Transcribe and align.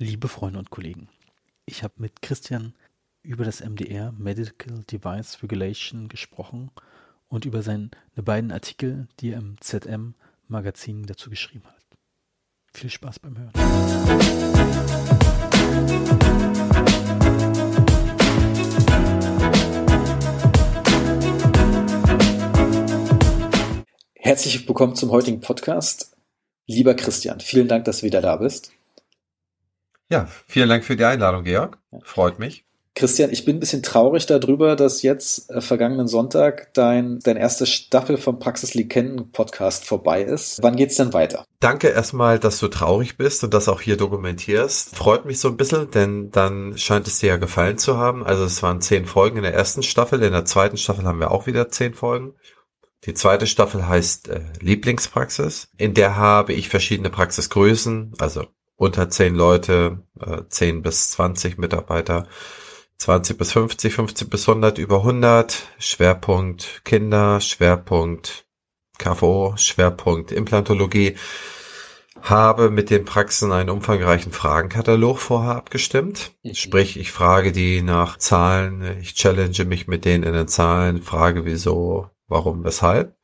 Liebe 0.00 0.28
Freunde 0.28 0.60
und 0.60 0.70
Kollegen, 0.70 1.08
ich 1.66 1.82
habe 1.82 1.94
mit 1.96 2.22
Christian 2.22 2.72
über 3.24 3.44
das 3.44 3.58
MDR 3.64 4.12
Medical 4.12 4.84
Device 4.84 5.42
Regulation 5.42 6.06
gesprochen 6.06 6.70
und 7.26 7.44
über 7.44 7.62
seine 7.62 7.90
beiden 8.14 8.52
Artikel, 8.52 9.08
die 9.18 9.32
er 9.32 9.38
im 9.40 9.60
ZM 9.60 10.14
Magazin 10.46 11.02
dazu 11.02 11.30
geschrieben 11.30 11.64
hat. 11.66 11.84
Viel 12.72 12.90
Spaß 12.90 13.18
beim 13.18 13.38
Hören. 13.38 13.52
Herzlich 24.14 24.68
willkommen 24.68 24.94
zum 24.94 25.10
heutigen 25.10 25.40
Podcast. 25.40 26.16
Lieber 26.68 26.94
Christian, 26.94 27.40
vielen 27.40 27.66
Dank, 27.66 27.84
dass 27.84 27.98
du 27.98 28.06
wieder 28.06 28.20
da 28.20 28.36
bist. 28.36 28.77
Ja, 30.10 30.26
vielen 30.46 30.68
Dank 30.68 30.84
für 30.84 30.96
die 30.96 31.04
Einladung, 31.04 31.44
Georg. 31.44 31.78
Freut 32.02 32.38
mich. 32.38 32.64
Christian, 32.98 33.30
ich 33.30 33.44
bin 33.44 33.56
ein 33.56 33.60
bisschen 33.60 33.84
traurig 33.84 34.26
darüber, 34.26 34.74
dass 34.74 35.02
jetzt 35.02 35.50
äh, 35.50 35.60
vergangenen 35.60 36.08
Sonntag 36.08 36.74
dein, 36.74 37.20
dein 37.20 37.36
erste 37.36 37.64
Staffel 37.64 38.16
vom 38.16 38.40
Praxis 38.40 38.72
Kennen 38.88 39.30
Podcast 39.30 39.84
vorbei 39.84 40.22
ist. 40.22 40.60
Wann 40.62 40.74
geht's 40.74 40.96
denn 40.96 41.12
weiter? 41.12 41.44
Danke 41.60 41.88
erstmal, 41.88 42.40
dass 42.40 42.58
du 42.58 42.66
traurig 42.66 43.16
bist 43.16 43.44
und 43.44 43.54
das 43.54 43.68
auch 43.68 43.80
hier 43.80 43.96
dokumentierst. 43.96 44.96
Freut 44.96 45.26
mich 45.26 45.38
so 45.38 45.46
ein 45.46 45.56
bisschen, 45.56 45.92
denn 45.92 46.32
dann 46.32 46.76
scheint 46.76 47.06
es 47.06 47.20
dir 47.20 47.28
ja 47.28 47.36
gefallen 47.36 47.78
zu 47.78 47.98
haben. 47.98 48.26
Also 48.26 48.44
es 48.44 48.64
waren 48.64 48.80
zehn 48.80 49.06
Folgen 49.06 49.36
in 49.36 49.44
der 49.44 49.54
ersten 49.54 49.84
Staffel. 49.84 50.20
In 50.24 50.32
der 50.32 50.44
zweiten 50.44 50.76
Staffel 50.76 51.04
haben 51.04 51.20
wir 51.20 51.30
auch 51.30 51.46
wieder 51.46 51.68
zehn 51.68 51.94
Folgen. 51.94 52.34
Die 53.04 53.14
zweite 53.14 53.46
Staffel 53.46 53.86
heißt 53.86 54.28
äh, 54.28 54.40
Lieblingspraxis. 54.58 55.68
In 55.76 55.94
der 55.94 56.16
habe 56.16 56.52
ich 56.52 56.68
verschiedene 56.68 57.10
Praxisgrößen, 57.10 58.14
also 58.18 58.48
unter 58.78 59.10
zehn 59.10 59.34
Leute, 59.34 60.04
äh, 60.20 60.42
10 60.48 60.82
bis 60.82 61.10
20 61.10 61.58
Mitarbeiter, 61.58 62.26
20 62.98 63.36
bis 63.36 63.52
50, 63.52 63.92
50 63.92 64.30
bis 64.30 64.48
100, 64.48 64.78
über 64.78 64.98
100, 64.98 65.68
Schwerpunkt 65.78 66.82
Kinder, 66.84 67.40
Schwerpunkt 67.40 68.46
KVO, 68.98 69.54
Schwerpunkt 69.56 70.32
Implantologie, 70.32 71.16
habe 72.22 72.70
mit 72.70 72.90
den 72.90 73.04
Praxen 73.04 73.52
einen 73.52 73.70
umfangreichen 73.70 74.32
Fragenkatalog 74.32 75.18
vorher 75.18 75.56
abgestimmt. 75.56 76.32
Mhm. 76.42 76.54
Sprich, 76.54 76.98
ich 76.98 77.10
frage 77.10 77.52
die 77.52 77.82
nach 77.82 78.16
Zahlen, 78.16 78.98
ich 79.00 79.14
challenge 79.14 79.64
mich 79.64 79.88
mit 79.88 80.04
denen 80.04 80.24
in 80.24 80.32
den 80.32 80.48
Zahlen, 80.48 81.02
frage 81.02 81.44
wieso, 81.44 82.10
warum, 82.28 82.64
weshalb. 82.64 83.16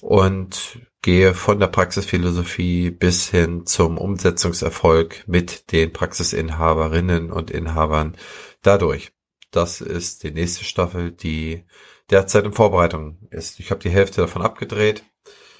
Und 0.00 0.80
gehe 1.02 1.34
von 1.34 1.58
der 1.58 1.66
Praxisphilosophie 1.66 2.90
bis 2.90 3.28
hin 3.28 3.66
zum 3.66 3.98
Umsetzungserfolg 3.98 5.24
mit 5.26 5.72
den 5.72 5.92
Praxisinhaberinnen 5.92 7.32
und 7.32 7.50
Inhabern 7.50 8.16
dadurch. 8.62 9.12
Das 9.50 9.80
ist 9.80 10.22
die 10.22 10.30
nächste 10.30 10.64
Staffel, 10.64 11.10
die 11.10 11.64
derzeit 12.10 12.44
in 12.44 12.52
Vorbereitung 12.52 13.18
ist. 13.30 13.60
Ich 13.60 13.70
habe 13.70 13.80
die 13.80 13.90
Hälfte 13.90 14.22
davon 14.22 14.42
abgedreht. 14.42 15.04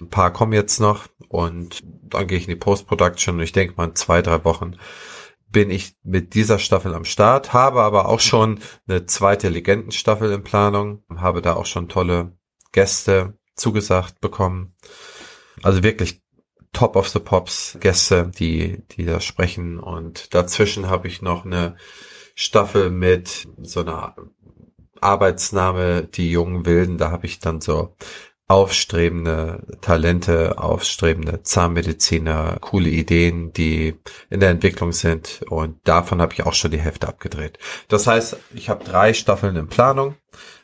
Ein 0.00 0.08
paar 0.08 0.32
kommen 0.32 0.52
jetzt 0.52 0.80
noch 0.80 1.06
und 1.28 1.80
dann 1.84 2.26
gehe 2.26 2.38
ich 2.38 2.44
in 2.44 2.50
die 2.50 2.56
Post-Production 2.56 3.36
und 3.36 3.42
ich 3.42 3.52
denke 3.52 3.74
mal 3.76 3.88
in 3.88 3.96
zwei, 3.96 4.22
drei 4.22 4.44
Wochen 4.44 4.76
bin 5.52 5.70
ich 5.70 5.94
mit 6.02 6.34
dieser 6.34 6.58
Staffel 6.58 6.94
am 6.94 7.04
Start, 7.04 7.52
habe 7.52 7.82
aber 7.82 8.08
auch 8.08 8.20
schon 8.20 8.60
eine 8.88 9.04
zweite 9.06 9.50
Legendenstaffel 9.50 10.32
in 10.32 10.42
Planung, 10.42 11.04
habe 11.14 11.42
da 11.42 11.54
auch 11.54 11.66
schon 11.66 11.88
tolle 11.88 12.36
Gäste 12.72 13.38
zugesagt 13.54 14.20
bekommen. 14.20 14.74
Also 15.62 15.82
wirklich 15.82 16.20
Top 16.72 16.96
of 16.96 17.08
the 17.08 17.18
Pops 17.18 17.76
Gäste, 17.80 18.30
die, 18.38 18.82
die 18.92 19.04
da 19.04 19.20
sprechen. 19.20 19.78
Und 19.78 20.34
dazwischen 20.34 20.88
habe 20.88 21.08
ich 21.08 21.22
noch 21.22 21.44
eine 21.44 21.76
Staffel 22.34 22.90
mit 22.90 23.46
so 23.62 23.80
einer 23.80 24.16
Arbeitsnahme, 25.00 26.04
die 26.04 26.30
jungen 26.30 26.64
Wilden. 26.64 26.96
Da 26.96 27.10
habe 27.10 27.26
ich 27.26 27.40
dann 27.40 27.60
so 27.60 27.94
aufstrebende 28.48 29.66
Talente, 29.80 30.58
aufstrebende 30.58 31.42
Zahnmediziner, 31.42 32.58
coole 32.60 32.88
Ideen, 32.88 33.52
die 33.52 33.94
in 34.30 34.40
der 34.40 34.50
Entwicklung 34.50 34.92
sind. 34.92 35.42
Und 35.48 35.76
davon 35.84 36.20
habe 36.20 36.32
ich 36.34 36.44
auch 36.44 36.54
schon 36.54 36.70
die 36.70 36.80
Hälfte 36.80 37.08
abgedreht. 37.08 37.58
Das 37.88 38.06
heißt, 38.06 38.36
ich 38.54 38.68
habe 38.68 38.84
drei 38.84 39.14
Staffeln 39.14 39.56
in 39.56 39.68
Planung 39.68 40.16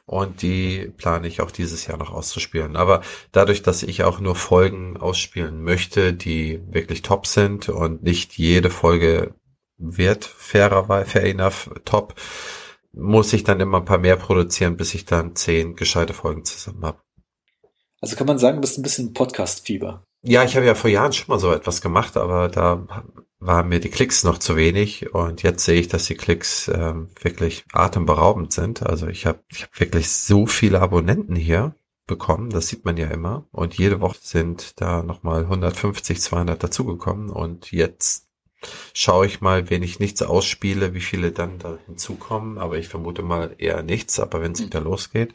und 0.08 0.40
die 0.40 0.90
plane 0.96 1.28
ich 1.28 1.42
auch 1.42 1.50
dieses 1.50 1.86
Jahr 1.86 1.98
noch 1.98 2.10
auszuspielen. 2.10 2.76
Aber 2.76 3.02
dadurch, 3.30 3.62
dass 3.62 3.82
ich 3.82 4.04
auch 4.04 4.20
nur 4.20 4.34
Folgen 4.34 4.96
ausspielen 4.96 5.62
möchte, 5.62 6.14
die 6.14 6.60
wirklich 6.66 7.02
top 7.02 7.26
sind 7.26 7.68
und 7.68 8.02
nicht 8.02 8.38
jede 8.38 8.70
Folge 8.70 9.34
wird 9.76 10.24
fairer, 10.24 11.04
fair 11.04 11.24
enough 11.24 11.70
top, 11.84 12.14
muss 12.92 13.34
ich 13.34 13.44
dann 13.44 13.60
immer 13.60 13.78
ein 13.78 13.84
paar 13.84 13.98
mehr 13.98 14.16
produzieren, 14.16 14.78
bis 14.78 14.94
ich 14.94 15.04
dann 15.04 15.36
zehn 15.36 15.76
gescheite 15.76 16.14
Folgen 16.14 16.44
zusammen 16.46 16.84
habe. 16.86 17.02
Also 18.00 18.16
kann 18.16 18.26
man 18.26 18.38
sagen, 18.38 18.56
du 18.56 18.60
bist 18.62 18.78
ein 18.78 18.82
bisschen 18.82 19.12
Podcast-Fieber. 19.12 20.04
Ja, 20.22 20.42
ich 20.42 20.56
habe 20.56 20.64
ja 20.64 20.74
vor 20.74 20.88
Jahren 20.88 21.12
schon 21.12 21.28
mal 21.28 21.38
so 21.38 21.52
etwas 21.52 21.82
gemacht, 21.82 22.16
aber 22.16 22.48
da 22.48 22.86
waren 23.40 23.68
mir 23.68 23.80
die 23.80 23.90
Klicks 23.90 24.24
noch 24.24 24.38
zu 24.38 24.56
wenig 24.56 25.14
und 25.14 25.42
jetzt 25.42 25.64
sehe 25.64 25.80
ich, 25.80 25.88
dass 25.88 26.06
die 26.06 26.16
Klicks 26.16 26.68
ähm, 26.68 27.08
wirklich 27.20 27.64
atemberaubend 27.72 28.52
sind. 28.52 28.82
Also 28.82 29.06
ich 29.06 29.26
habe 29.26 29.40
ich 29.50 29.62
hab 29.62 29.80
wirklich 29.80 30.10
so 30.10 30.46
viele 30.46 30.80
Abonnenten 30.80 31.36
hier 31.36 31.74
bekommen, 32.06 32.50
das 32.50 32.68
sieht 32.68 32.84
man 32.84 32.96
ja 32.96 33.08
immer. 33.08 33.46
Und 33.52 33.74
jede 33.74 34.00
Woche 34.00 34.18
sind 34.20 34.80
da 34.80 35.02
nochmal 35.02 35.42
150, 35.42 36.20
200 36.20 36.62
dazugekommen 36.62 37.30
und 37.30 37.70
jetzt 37.70 38.28
schaue 38.92 39.26
ich 39.26 39.40
mal, 39.40 39.70
wenn 39.70 39.84
ich 39.84 40.00
nichts 40.00 40.22
ausspiele, 40.22 40.94
wie 40.94 41.00
viele 41.00 41.30
dann 41.30 41.58
da 41.58 41.78
hinzukommen. 41.86 42.58
Aber 42.58 42.76
ich 42.76 42.88
vermute 42.88 43.22
mal 43.22 43.54
eher 43.58 43.82
nichts, 43.82 44.18
aber 44.18 44.40
wenn 44.40 44.52
es 44.52 44.62
wieder 44.62 44.80
losgeht. 44.80 45.32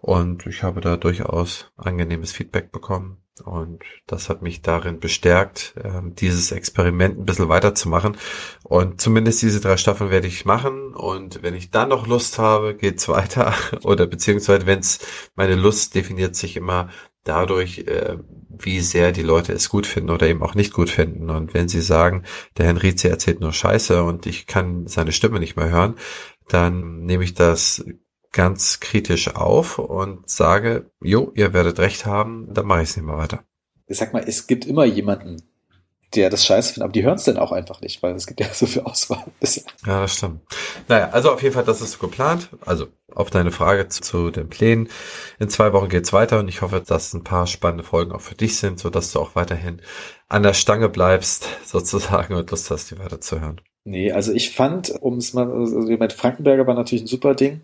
Und 0.00 0.46
ich 0.46 0.62
habe 0.62 0.80
da 0.80 0.96
durchaus 0.96 1.70
angenehmes 1.76 2.32
Feedback 2.32 2.72
bekommen. 2.72 3.18
Und 3.44 3.82
das 4.06 4.28
hat 4.28 4.40
mich 4.40 4.62
darin 4.62 4.98
bestärkt, 4.98 5.74
ähm, 5.82 6.14
dieses 6.14 6.52
Experiment 6.52 7.18
ein 7.18 7.26
bisschen 7.26 7.48
weiterzumachen. 7.48 8.16
Und 8.62 9.00
zumindest 9.00 9.42
diese 9.42 9.60
drei 9.60 9.76
Staffeln 9.76 10.10
werde 10.10 10.26
ich 10.26 10.46
machen. 10.46 10.94
Und 10.94 11.42
wenn 11.42 11.54
ich 11.54 11.70
dann 11.70 11.90
noch 11.90 12.06
Lust 12.06 12.38
habe, 12.38 12.74
geht's 12.74 13.08
weiter. 13.08 13.54
Oder 13.84 14.06
beziehungsweise 14.06 14.66
wenn 14.66 14.78
es 14.78 15.00
meine 15.34 15.54
Lust 15.54 15.94
definiert 15.94 16.34
sich 16.34 16.56
immer 16.56 16.88
dadurch, 17.24 17.80
äh, 17.80 18.18
wie 18.48 18.80
sehr 18.80 19.12
die 19.12 19.22
Leute 19.22 19.52
es 19.52 19.68
gut 19.68 19.86
finden 19.86 20.10
oder 20.10 20.26
eben 20.28 20.42
auch 20.42 20.54
nicht 20.54 20.72
gut 20.72 20.88
finden. 20.88 21.28
Und 21.28 21.52
wenn 21.54 21.68
sie 21.68 21.82
sagen, 21.82 22.22
der 22.56 22.66
Henrizi 22.66 23.08
erzählt 23.08 23.40
nur 23.40 23.52
Scheiße 23.52 24.02
und 24.02 24.26
ich 24.26 24.46
kann 24.46 24.86
seine 24.86 25.12
Stimme 25.12 25.40
nicht 25.40 25.56
mehr 25.56 25.68
hören, 25.68 25.96
dann 26.48 27.00
nehme 27.04 27.24
ich 27.24 27.34
das 27.34 27.84
ganz 28.36 28.80
kritisch 28.80 29.34
auf 29.34 29.78
und 29.78 30.28
sage, 30.28 30.90
jo, 31.02 31.32
ihr 31.34 31.54
werdet 31.54 31.78
recht 31.78 32.04
haben, 32.04 32.52
dann 32.52 32.66
mache 32.66 32.82
ich 32.82 32.90
es 32.90 32.96
nicht 32.96 33.06
mehr 33.06 33.16
weiter. 33.16 33.44
Ich 33.86 33.96
sag 33.96 34.12
mal, 34.12 34.22
es 34.26 34.46
gibt 34.46 34.66
immer 34.66 34.84
jemanden, 34.84 35.42
der 36.14 36.28
das 36.28 36.44
scheiße 36.44 36.74
findet, 36.74 36.84
aber 36.84 36.92
die 36.92 37.02
hören 37.02 37.14
es 37.14 37.24
dann 37.24 37.38
auch 37.38 37.50
einfach 37.50 37.80
nicht, 37.80 38.02
weil 38.02 38.14
es 38.14 38.26
gibt 38.26 38.40
ja 38.40 38.52
so 38.52 38.66
viel 38.66 38.82
Auswahl 38.82 39.24
bisher. 39.40 39.64
Ja, 39.86 40.02
das 40.02 40.16
stimmt. 40.18 40.42
Naja, 40.86 41.08
also 41.12 41.32
auf 41.32 41.42
jeden 41.42 41.54
Fall, 41.54 41.64
das 41.64 41.80
ist 41.80 41.92
so 41.92 41.98
geplant. 41.98 42.50
Also 42.66 42.88
auf 43.14 43.30
deine 43.30 43.52
Frage 43.52 43.88
zu, 43.88 44.02
zu 44.02 44.30
den 44.30 44.50
Plänen. 44.50 44.90
In 45.38 45.48
zwei 45.48 45.72
Wochen 45.72 45.88
geht's 45.88 46.12
weiter 46.12 46.38
und 46.38 46.48
ich 46.48 46.60
hoffe, 46.60 46.82
dass 46.86 47.14
ein 47.14 47.24
paar 47.24 47.46
spannende 47.46 47.84
Folgen 47.84 48.12
auch 48.12 48.20
für 48.20 48.34
dich 48.34 48.58
sind, 48.58 48.78
so 48.78 48.90
dass 48.90 49.12
du 49.12 49.20
auch 49.20 49.34
weiterhin 49.34 49.80
an 50.28 50.42
der 50.42 50.52
Stange 50.52 50.90
bleibst, 50.90 51.48
sozusagen, 51.64 52.34
und 52.34 52.50
Lust 52.50 52.70
hast, 52.70 52.90
die 52.90 52.98
weiter 52.98 53.18
zu 53.22 53.40
hören. 53.40 53.62
Nee, 53.88 54.10
also 54.10 54.32
ich 54.32 54.50
fand, 54.50 54.90
um 55.00 55.18
es 55.18 55.32
mal, 55.32 55.48
also 55.48 55.78
mit 55.78 56.12
Frankenberger 56.12 56.66
war 56.66 56.74
natürlich 56.74 57.04
ein 57.04 57.06
super 57.06 57.36
Ding. 57.36 57.60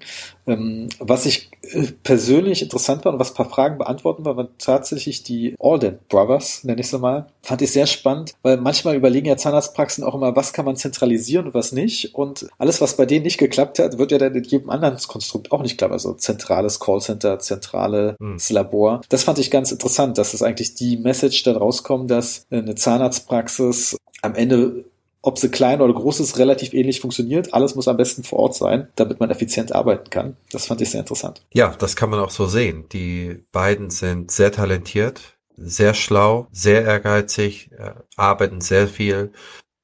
Ähm, 0.46 0.88
was 1.00 1.26
ich 1.26 1.50
äh, 1.62 1.88
persönlich 2.04 2.62
interessant 2.62 3.04
war 3.04 3.12
und 3.12 3.18
was 3.18 3.32
ein 3.32 3.34
paar 3.34 3.50
Fragen 3.50 3.76
beantworten 3.76 4.24
war, 4.24 4.36
waren 4.36 4.50
tatsächlich 4.56 5.24
die 5.24 5.56
Alden 5.58 5.98
Brothers, 6.08 6.62
nenne 6.62 6.80
ich 6.80 6.86
sie 6.86 6.98
mal. 7.00 7.26
Fand 7.42 7.60
ich 7.62 7.72
sehr 7.72 7.88
spannend, 7.88 8.34
weil 8.42 8.56
manchmal 8.56 8.94
überlegen 8.94 9.26
ja 9.26 9.36
Zahnarztpraxen 9.36 10.04
auch 10.04 10.14
immer, 10.14 10.36
was 10.36 10.52
kann 10.52 10.64
man 10.64 10.76
zentralisieren 10.76 11.46
und 11.46 11.54
was 11.54 11.72
nicht. 11.72 12.14
Und 12.14 12.46
alles, 12.56 12.80
was 12.80 12.96
bei 12.96 13.04
denen 13.04 13.24
nicht 13.24 13.38
geklappt 13.38 13.80
hat, 13.80 13.98
wird 13.98 14.12
ja 14.12 14.18
dann 14.18 14.36
in 14.36 14.44
jedem 14.44 14.70
anderen 14.70 14.96
Konstrukt 14.98 15.50
auch 15.50 15.62
nicht 15.62 15.76
klappen. 15.76 15.94
Also 15.94 16.14
zentrales 16.14 16.78
Callcenter, 16.78 17.40
zentrales 17.40 18.14
hm. 18.20 18.38
Labor. 18.48 19.00
Das 19.08 19.24
fand 19.24 19.40
ich 19.40 19.50
ganz 19.50 19.72
interessant, 19.72 20.18
dass 20.18 20.34
es 20.34 20.42
eigentlich 20.42 20.76
die 20.76 20.98
Message 20.98 21.42
dann 21.42 21.56
rauskommt, 21.56 22.12
dass 22.12 22.46
eine 22.48 22.76
Zahnarztpraxis 22.76 23.96
am 24.22 24.36
Ende 24.36 24.84
ob 25.22 25.38
sie 25.38 25.48
klein 25.48 25.80
oder 25.80 25.94
groß 25.94 26.20
ist, 26.20 26.38
relativ 26.38 26.74
ähnlich 26.74 27.00
funktioniert. 27.00 27.54
Alles 27.54 27.74
muss 27.74 27.88
am 27.88 27.96
besten 27.96 28.24
vor 28.24 28.40
Ort 28.40 28.54
sein, 28.56 28.88
damit 28.96 29.20
man 29.20 29.30
effizient 29.30 29.72
arbeiten 29.72 30.10
kann. 30.10 30.36
Das 30.50 30.66
fand 30.66 30.80
ich 30.80 30.90
sehr 30.90 31.00
interessant. 31.00 31.42
Ja, 31.54 31.74
das 31.78 31.96
kann 31.96 32.10
man 32.10 32.20
auch 32.20 32.30
so 32.30 32.46
sehen. 32.46 32.86
Die 32.92 33.44
beiden 33.52 33.90
sind 33.90 34.32
sehr 34.32 34.50
talentiert, 34.50 35.38
sehr 35.56 35.94
schlau, 35.94 36.48
sehr 36.50 36.82
ehrgeizig, 36.82 37.70
äh, 37.78 37.92
arbeiten 38.16 38.60
sehr 38.60 38.88
viel 38.88 39.32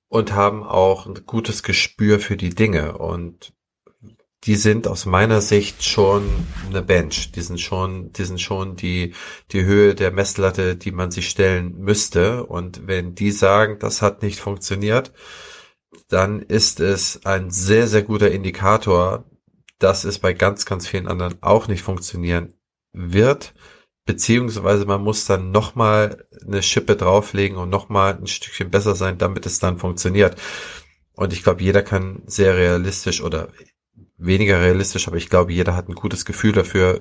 und 0.08 0.32
haben 0.32 0.64
auch 0.64 1.06
ein 1.06 1.20
gutes 1.26 1.62
Gespür 1.62 2.18
für 2.18 2.36
die 2.36 2.54
Dinge. 2.54 2.98
Und 2.98 3.52
die 4.44 4.56
sind 4.56 4.86
aus 4.86 5.04
meiner 5.04 5.40
Sicht 5.40 5.84
schon 5.84 6.46
eine 6.66 6.82
Bench. 6.82 7.32
Die 7.32 7.40
sind 7.42 7.60
schon, 7.60 8.12
die 8.12 8.24
sind 8.24 8.40
schon 8.40 8.76
die, 8.76 9.14
die 9.50 9.64
Höhe 9.64 9.94
der 9.94 10.12
Messlatte, 10.12 10.76
die 10.76 10.92
man 10.92 11.10
sich 11.10 11.28
stellen 11.28 11.76
müsste. 11.78 12.46
Und 12.46 12.86
wenn 12.86 13.14
die 13.14 13.32
sagen, 13.32 13.78
das 13.80 14.00
hat 14.00 14.22
nicht 14.22 14.38
funktioniert, 14.40 15.12
dann 16.08 16.40
ist 16.42 16.80
es 16.80 17.24
ein 17.24 17.50
sehr, 17.50 17.88
sehr 17.88 18.02
guter 18.02 18.30
Indikator, 18.30 19.24
dass 19.78 20.04
es 20.04 20.18
bei 20.18 20.32
ganz, 20.32 20.66
ganz 20.66 20.86
vielen 20.86 21.08
anderen 21.08 21.36
auch 21.42 21.68
nicht 21.68 21.82
funktionieren 21.82 22.54
wird. 22.92 23.54
Beziehungsweise 24.06 24.86
man 24.86 25.02
muss 25.02 25.26
dann 25.26 25.50
nochmal 25.50 26.26
eine 26.46 26.62
Schippe 26.62 26.96
drauflegen 26.96 27.58
und 27.58 27.70
nochmal 27.70 28.14
ein 28.14 28.26
Stückchen 28.26 28.70
besser 28.70 28.94
sein, 28.94 29.18
damit 29.18 29.46
es 29.46 29.58
dann 29.58 29.78
funktioniert. 29.78 30.36
Und 31.12 31.32
ich 31.32 31.42
glaube, 31.42 31.62
jeder 31.62 31.82
kann 31.82 32.22
sehr 32.26 32.56
realistisch 32.56 33.22
oder 33.22 33.48
weniger 34.18 34.60
realistisch, 34.60 35.08
aber 35.08 35.16
ich 35.16 35.30
glaube, 35.30 35.52
jeder 35.52 35.74
hat 35.74 35.88
ein 35.88 35.94
gutes 35.94 36.24
Gefühl 36.24 36.52
dafür, 36.52 37.00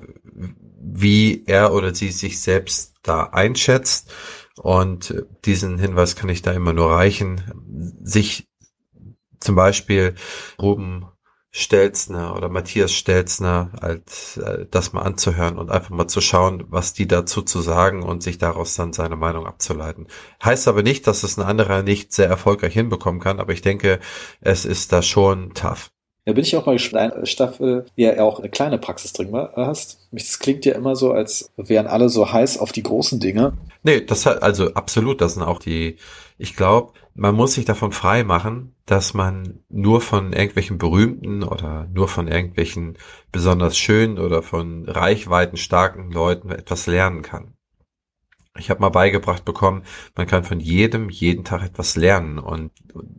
wie 0.80 1.44
er 1.46 1.72
oder 1.72 1.94
sie 1.94 2.10
sich 2.10 2.40
selbst 2.40 2.94
da 3.02 3.24
einschätzt. 3.24 4.12
Und 4.56 5.14
diesen 5.44 5.78
Hinweis 5.78 6.16
kann 6.16 6.28
ich 6.30 6.42
da 6.42 6.52
immer 6.52 6.72
nur 6.72 6.90
reichen, 6.90 7.96
sich 8.02 8.48
zum 9.40 9.54
Beispiel 9.54 10.14
Ruben 10.60 11.06
Stelzner 11.50 12.36
oder 12.36 12.48
Matthias 12.48 12.92
Stelzner 12.92 13.70
als 13.80 14.36
äh, 14.36 14.66
das 14.70 14.92
mal 14.92 15.02
anzuhören 15.02 15.58
und 15.58 15.70
einfach 15.70 15.90
mal 15.90 16.06
zu 16.06 16.20
schauen, 16.20 16.64
was 16.68 16.92
die 16.92 17.08
dazu 17.08 17.42
zu 17.42 17.62
sagen 17.62 18.02
und 18.02 18.22
sich 18.22 18.38
daraus 18.38 18.74
dann 18.74 18.92
seine 18.92 19.16
Meinung 19.16 19.46
abzuleiten. 19.46 20.08
Heißt 20.44 20.68
aber 20.68 20.82
nicht, 20.82 21.06
dass 21.06 21.22
es 21.22 21.38
ein 21.38 21.44
anderer 21.44 21.82
nicht 21.82 22.12
sehr 22.12 22.28
erfolgreich 22.28 22.74
hinbekommen 22.74 23.20
kann, 23.20 23.40
aber 23.40 23.52
ich 23.52 23.62
denke, 23.62 23.98
es 24.40 24.66
ist 24.66 24.92
da 24.92 25.02
schon 25.02 25.54
tough. 25.54 25.90
Da 26.24 26.34
bin 26.34 26.44
ich 26.44 26.54
auch 26.56 26.66
mal 26.66 26.72
gespannt, 26.72 27.14
Staffel, 27.26 27.86
ja 27.96 28.22
auch 28.22 28.38
eine 28.38 28.50
kleine 28.50 28.78
Praxis 28.78 29.14
drin 29.14 29.34
hast. 29.34 30.08
Das 30.12 30.38
klingt 30.38 30.66
ja 30.66 30.74
immer 30.74 30.94
so, 30.94 31.12
als 31.12 31.50
wären 31.56 31.86
alle 31.86 32.10
so 32.10 32.30
heiß 32.30 32.58
auf 32.58 32.72
die 32.72 32.82
großen 32.82 33.18
Dinge. 33.18 33.54
Nee, 33.82 34.02
das 34.02 34.26
hat, 34.26 34.42
also 34.42 34.74
absolut, 34.74 35.20
das 35.22 35.34
sind 35.34 35.42
auch 35.42 35.58
die, 35.58 35.96
ich 36.36 36.54
glaube, 36.54 36.92
man 37.14 37.34
muss 37.34 37.54
sich 37.54 37.64
davon 37.64 37.92
frei 37.92 38.24
machen, 38.24 38.74
dass 38.86 39.14
man 39.14 39.60
nur 39.68 40.00
von 40.00 40.32
irgendwelchen 40.32 40.78
berühmten 40.78 41.42
oder 41.42 41.88
nur 41.92 42.08
von 42.08 42.28
irgendwelchen 42.28 42.98
besonders 43.32 43.76
schönen 43.76 44.18
oder 44.18 44.42
von 44.42 44.88
reichweiten 44.88 45.56
starken 45.56 46.12
Leuten 46.12 46.50
etwas 46.50 46.86
lernen 46.86 47.22
kann. 47.22 47.54
Ich 48.58 48.70
habe 48.70 48.80
mal 48.80 48.88
beigebracht 48.88 49.44
bekommen, 49.44 49.82
man 50.16 50.26
kann 50.26 50.44
von 50.44 50.60
jedem 50.60 51.10
jeden 51.10 51.44
Tag 51.44 51.62
etwas 51.62 51.96
lernen 51.96 52.38
und 52.38 52.72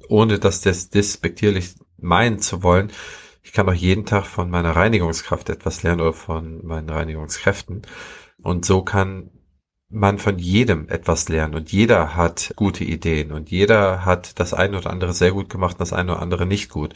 ohne 0.08 0.38
dass 0.40 0.62
das 0.62 0.90
despektierlich 0.90 1.76
meinen 2.02 2.40
zu 2.40 2.64
wollen, 2.64 2.92
ich 3.44 3.54
kann 3.54 3.68
auch 3.68 3.74
jeden 3.74 4.06
Tag 4.06 4.26
von 4.26 4.50
meiner 4.50 4.76
Reinigungskraft 4.76 5.50
etwas 5.50 5.82
lernen 5.84 6.02
oder 6.02 6.14
von 6.14 6.66
meinen 6.66 6.90
Reinigungskräften. 6.90 7.82
Und 8.44 8.66
so 8.66 8.84
kann 8.84 9.32
man 9.90 10.20
von 10.20 10.38
jedem 10.38 10.88
etwas 10.88 11.30
lernen 11.30 11.56
und 11.56 11.72
jeder 11.72 12.16
hat 12.16 12.54
gute 12.56 12.84
Ideen 12.84 13.32
und 13.32 13.50
jeder 13.50 14.06
hat 14.06 14.40
das 14.40 14.54
eine 14.54 14.78
oder 14.78 14.92
andere 14.92 15.14
sehr 15.14 15.32
gut 15.32 15.50
gemacht 15.50 15.74
und 15.74 15.82
das 15.82 15.94
eine 15.94 16.12
oder 16.12 16.22
andere 16.22 16.46
nicht 16.46 16.70
gut. 16.70 16.94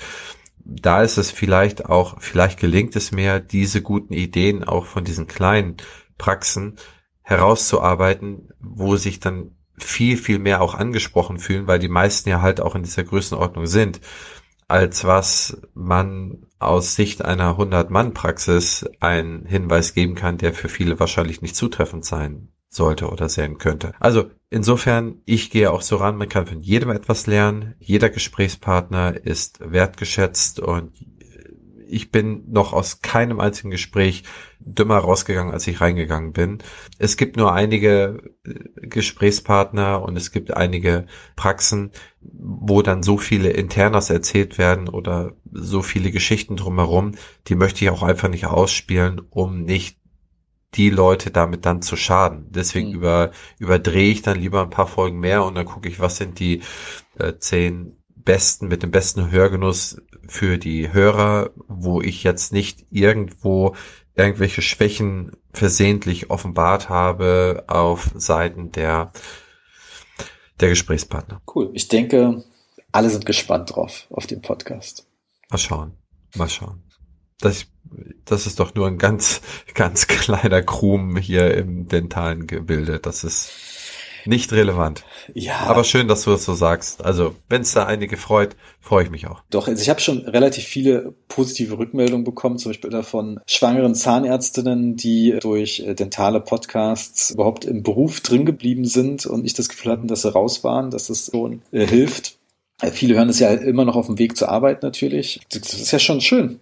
Da 0.64 1.02
ist 1.02 1.18
es 1.18 1.32
vielleicht 1.32 1.86
auch, 1.86 2.22
vielleicht 2.22 2.60
gelingt 2.60 2.96
es 2.96 3.12
mir, 3.12 3.40
diese 3.40 3.82
guten 3.82 4.14
Ideen 4.14 4.64
auch 4.64 4.86
von 4.86 5.04
diesen 5.04 5.26
kleinen 5.26 5.78
Praxen 6.20 6.78
herauszuarbeiten, 7.24 8.50
wo 8.60 8.96
sich 8.96 9.20
dann 9.20 9.56
viel, 9.76 10.18
viel 10.18 10.38
mehr 10.38 10.62
auch 10.62 10.76
angesprochen 10.76 11.40
fühlen, 11.40 11.66
weil 11.66 11.80
die 11.80 11.90
meisten 11.90 12.30
ja 12.30 12.42
halt 12.42 12.62
auch 12.62 12.76
in 12.76 12.84
dieser 12.84 13.04
Größenordnung 13.04 13.66
sind 13.66 14.02
als 14.68 15.06
was 15.06 15.62
man 15.74 16.46
aus 16.60 16.96
Sicht 16.96 17.24
einer 17.24 17.58
100-Mann-Praxis 17.58 18.86
einen 19.00 19.46
Hinweis 19.46 19.94
geben 19.94 20.16
kann, 20.16 20.38
der 20.38 20.54
für 20.54 20.70
viele 20.70 21.00
wahrscheinlich 21.00 21.42
nicht 21.42 21.56
zutreffend 21.56 22.06
sein 22.06 22.50
sollte 22.70 23.10
oder 23.10 23.30
sein 23.30 23.58
könnte. 23.58 23.94
Also 24.00 24.32
insofern, 24.50 25.22
ich 25.26 25.52
gehe 25.52 25.72
auch 25.72 25.82
so 25.82 25.98
ran, 25.98 26.18
man 26.18 26.30
kann 26.30 26.48
von 26.48 26.60
jedem 26.60 26.90
etwas 26.90 27.28
lernen, 27.28 27.76
jeder 27.80 28.10
Gesprächspartner 28.10 29.16
ist 29.26 29.60
wertgeschätzt 29.60 30.60
und 30.60 30.94
ich 31.94 32.12
bin 32.12 32.44
noch 32.52 32.74
aus 32.74 33.02
keinem 33.02 33.40
einzigen 33.40 33.70
Gespräch 33.70 34.24
dümmer 34.60 34.98
rausgegangen, 34.98 35.54
als 35.54 35.68
ich 35.68 35.80
reingegangen 35.80 36.34
bin. 36.34 36.60
Es 36.98 37.18
gibt 37.18 37.38
nur 37.38 37.54
einige 37.54 38.32
äh, 38.46 38.88
Gesprächspartner 38.88 40.02
und 40.02 40.18
es 40.18 40.32
gibt 40.32 40.56
einige 40.56 41.06
Praxen, 41.36 41.92
wo 42.22 42.82
dann 42.82 43.04
so 43.04 43.18
viele 43.18 43.50
Internas 43.50 44.10
erzählt 44.10 44.58
werden 44.58 44.90
oder 44.90 45.34
so 45.52 45.82
viele 45.82 46.12
Geschichten 46.12 46.56
drumherum, 46.56 47.14
die 47.48 47.56
möchte 47.56 47.86
ich 47.86 47.92
auch 47.92 48.04
einfach 48.04 48.30
nicht 48.30 48.46
ausspielen, 48.46 49.22
um 49.30 49.64
nicht 49.64 49.98
die 50.76 50.90
Leute 50.90 51.30
damit 51.30 51.66
dann 51.66 51.82
zu 51.84 51.96
schaden. 51.96 52.48
Deswegen 52.50 52.90
mhm. 52.90 52.96
über, 52.96 53.32
überdrehe 53.60 54.12
ich 54.12 54.24
dann 54.24 54.40
lieber 54.40 54.64
ein 54.64 54.72
paar 54.72 54.88
Folgen 54.88 55.20
mehr 55.20 55.44
und 55.44 55.56
dann 55.56 55.66
gucke 55.66 55.88
ich, 55.88 56.00
was 56.00 56.18
sind 56.18 56.40
die 56.40 56.62
äh, 57.20 57.34
zehn 57.38 57.98
besten, 58.24 58.68
mit 58.68 58.84
dem 58.84 58.92
besten 58.92 59.32
Hörgenuss 59.32 60.02
für 60.28 60.58
die 60.58 60.92
Hörer, 60.94 61.52
wo 61.68 62.02
ich 62.02 62.24
jetzt 62.24 62.54
nicht 62.54 62.86
irgendwo 62.90 63.76
irgendwelche 64.16 64.62
Schwächen 64.62 65.32
versehentlich 65.54 66.30
offenbart 66.30 66.90
habe 66.90 67.64
auf 67.68 68.12
Seiten 68.16 68.72
der, 68.72 69.12
der 70.60 70.70
Gesprächspartner. 70.70 71.42
Cool. 71.54 71.72
Ich 71.74 71.88
denke, 71.88 72.44
alle 72.92 73.10
sind 73.10 73.26
gespannt 73.26 73.76
drauf, 73.76 74.08
auf 74.12 74.28
den 74.28 74.42
Podcast. 74.42 75.08
Mal 75.50 75.58
schauen. 75.58 75.98
Mal 76.36 76.50
schauen. 76.50 76.84
Das, 77.40 77.66
das 78.26 78.48
ist 78.48 78.60
doch 78.60 78.76
nur 78.76 78.88
ein 78.88 78.98
ganz, 78.98 79.42
ganz 79.74 80.08
kleiner 80.08 80.62
Krumm 80.62 81.18
hier 81.18 81.56
im 81.56 81.88
dentalen 81.88 82.48
Gebilde. 82.48 83.00
Das 83.00 83.24
ist 83.24 83.52
nicht 84.26 84.52
relevant. 84.52 85.04
Ja. 85.34 85.60
Aber 85.62 85.84
schön, 85.84 86.08
dass 86.08 86.24
du 86.24 86.32
das 86.32 86.46
so 86.46 86.54
sagst. 86.54 87.04
Also, 87.04 87.36
wenn 87.50 87.62
es 87.62 87.74
da 87.74 87.86
einige 87.86 88.18
freut, 88.18 88.56
freue 88.80 89.06
ich 89.06 89.10
mich 89.10 89.28
auch. 89.28 89.42
Doch, 89.50 89.68
also 89.68 89.82
ich 89.82 89.90
habe 89.90 90.00
schon 90.00 90.20
relativ 90.20 90.66
viele 90.66 91.14
positive 91.28 91.78
Rückmeldungen 91.78 92.24
bekommen, 92.24 92.58
zum 92.58 92.72
Beispiel 92.72 92.90
davon 92.90 93.40
schwangeren 93.48 93.96
Zahnärztinnen, 93.96 94.96
die 94.96 95.38
durch 95.42 95.80
äh, 95.82 95.94
dentale 95.94 96.42
Podcasts 96.42 97.32
überhaupt 97.32 97.66
im 97.66 97.84
Beruf 97.84 98.22
drin 98.22 98.46
geblieben 98.46 98.86
sind 98.86 99.26
und 99.26 99.44
nicht 99.44 99.58
das 99.60 99.70
Gefühl 99.70 99.92
hatten, 99.92 100.08
dass 100.08 100.24
sie 100.24 100.32
raus 100.32 100.64
waren, 100.64 100.92
dass 100.92 101.10
es 101.10 101.26
so 101.26 101.50
äh, 101.72 101.88
hilft. 101.88 102.38
Äh, 102.82 102.92
viele 102.92 103.16
hören 103.16 103.30
es 103.30 103.40
ja 103.40 103.50
immer 103.52 103.86
noch 103.86 103.96
auf 103.96 104.08
dem 104.08 104.20
Weg 104.20 104.38
zur 104.38 104.50
Arbeit 104.50 104.84
natürlich. 104.84 105.42
Das 105.50 105.74
ist 105.74 105.92
ja 105.92 106.00
schon 106.00 106.22
schön. 106.22 106.60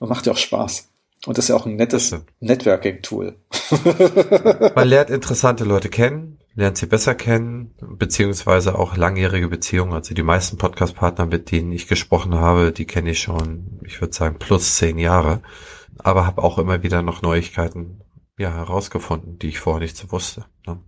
Und 0.00 0.08
macht 0.08 0.26
ja 0.26 0.32
auch 0.32 0.38
Spaß. 0.38 0.88
Und 1.26 1.36
das 1.36 1.46
ist 1.46 1.48
ja 1.48 1.56
auch 1.56 1.66
ein 1.66 1.76
nettes 1.76 2.14
Networking-Tool. 2.40 3.34
Man 4.74 4.88
lernt 4.88 5.10
interessante 5.10 5.64
Leute 5.64 5.88
kennen, 5.88 6.37
lernt 6.58 6.76
sie 6.76 6.86
besser 6.86 7.14
kennen, 7.14 7.72
beziehungsweise 7.80 8.76
auch 8.76 8.96
langjährige 8.96 9.46
Beziehungen. 9.46 9.92
Also 9.92 10.12
die 10.12 10.24
meisten 10.24 10.58
Podcast-Partner, 10.58 11.24
mit 11.24 11.52
denen 11.52 11.70
ich 11.70 11.86
gesprochen 11.86 12.34
habe, 12.34 12.72
die 12.72 12.84
kenne 12.84 13.10
ich 13.10 13.20
schon, 13.20 13.78
ich 13.84 14.00
würde 14.00 14.12
sagen, 14.12 14.40
plus 14.40 14.74
zehn 14.74 14.98
Jahre. 14.98 15.40
Aber 15.98 16.26
habe 16.26 16.42
auch 16.42 16.58
immer 16.58 16.82
wieder 16.82 17.00
noch 17.02 17.22
Neuigkeiten 17.22 18.00
ja, 18.36 18.52
herausgefunden, 18.52 19.38
die 19.38 19.50
ich 19.50 19.60
vorher 19.60 19.82
nicht 19.82 19.96
so 19.96 20.10
wusste. 20.10 20.46
Ne? 20.66 20.80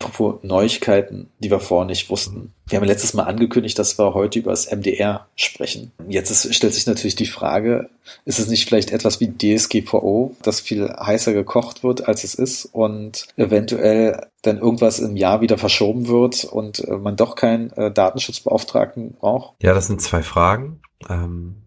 Apropos 0.00 0.44
Neuigkeiten, 0.44 1.28
die 1.40 1.50
wir 1.50 1.58
vorher 1.58 1.86
nicht 1.86 2.08
wussten. 2.08 2.52
Wir 2.68 2.78
haben 2.78 2.86
letztes 2.86 3.14
Mal 3.14 3.24
angekündigt, 3.24 3.76
dass 3.80 3.98
wir 3.98 4.14
heute 4.14 4.38
über 4.38 4.52
das 4.52 4.70
MDR 4.70 5.26
sprechen. 5.34 5.90
Jetzt 6.08 6.30
ist, 6.30 6.54
stellt 6.54 6.72
sich 6.72 6.86
natürlich 6.86 7.16
die 7.16 7.26
Frage, 7.26 7.90
ist 8.24 8.38
es 8.38 8.46
nicht 8.46 8.68
vielleicht 8.68 8.92
etwas 8.92 9.18
wie 9.18 9.32
DSGVO, 9.36 10.36
das 10.42 10.60
viel 10.60 10.88
heißer 10.88 11.32
gekocht 11.32 11.82
wird, 11.82 12.06
als 12.06 12.22
es 12.22 12.36
ist 12.36 12.64
und 12.66 13.26
eventuell 13.36 14.28
dann 14.42 14.58
irgendwas 14.58 15.00
im 15.00 15.16
Jahr 15.16 15.40
wieder 15.40 15.58
verschoben 15.58 16.06
wird 16.06 16.44
und 16.44 16.78
äh, 16.86 16.96
man 16.96 17.16
doch 17.16 17.34
keinen 17.34 17.72
äh, 17.72 17.90
Datenschutzbeauftragten 17.90 19.14
braucht? 19.14 19.54
Ja, 19.60 19.74
das 19.74 19.88
sind 19.88 20.00
zwei 20.00 20.22
Fragen. 20.22 20.80
Ähm, 21.08 21.62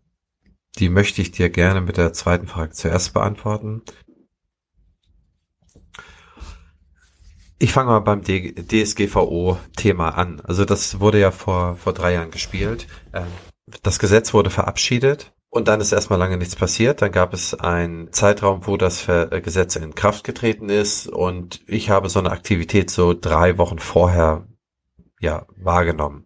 die 0.77 0.87
möchte 0.87 1.21
ich 1.21 1.31
dir 1.31 1.49
gerne 1.49 1.81
mit 1.81 1.97
der 1.97 2.13
zweiten 2.13 2.47
Frage 2.47 2.71
zuerst 2.71 3.13
beantworten. 3.13 3.81
Ich 7.61 7.73
fange 7.73 7.91
mal 7.91 7.99
beim 7.99 8.23
DSGVO-Thema 8.23 10.09
an. 10.17 10.41
Also 10.43 10.65
das 10.65 10.99
wurde 10.99 11.19
ja 11.19 11.29
vor, 11.29 11.75
vor 11.75 11.93
drei 11.93 12.13
Jahren 12.13 12.31
gespielt. 12.31 12.87
Ähm, 13.13 13.27
das 13.83 13.99
Gesetz 13.99 14.33
wurde 14.33 14.49
verabschiedet 14.49 15.31
und 15.51 15.67
dann 15.67 15.79
ist 15.79 15.91
erstmal 15.91 16.17
lange 16.17 16.37
nichts 16.37 16.55
passiert. 16.55 17.03
Dann 17.03 17.11
gab 17.11 17.35
es 17.35 17.53
einen 17.53 18.11
Zeitraum, 18.13 18.65
wo 18.65 18.77
das 18.77 19.07
äh, 19.07 19.41
Gesetz 19.41 19.75
in 19.75 19.93
Kraft 19.93 20.23
getreten 20.23 20.69
ist 20.69 21.07
und 21.07 21.61
ich 21.67 21.91
habe 21.91 22.09
so 22.09 22.17
eine 22.17 22.31
Aktivität 22.31 22.89
so 22.89 23.13
drei 23.13 23.59
Wochen 23.59 23.77
vorher 23.77 24.47
ja 25.19 25.45
wahrgenommen. 25.55 26.25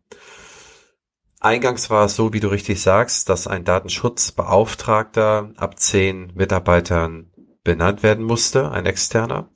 Eingangs 1.42 1.90
war 1.90 2.06
es 2.06 2.16
so, 2.16 2.32
wie 2.32 2.40
du 2.40 2.48
richtig 2.48 2.82
sagst, 2.82 3.28
dass 3.28 3.46
ein 3.46 3.66
Datenschutzbeauftragter 3.66 5.52
ab 5.58 5.80
zehn 5.80 6.32
Mitarbeitern 6.34 7.30
benannt 7.66 8.04
werden 8.04 8.24
musste, 8.24 8.72
ein 8.72 8.86
externer 8.86 9.50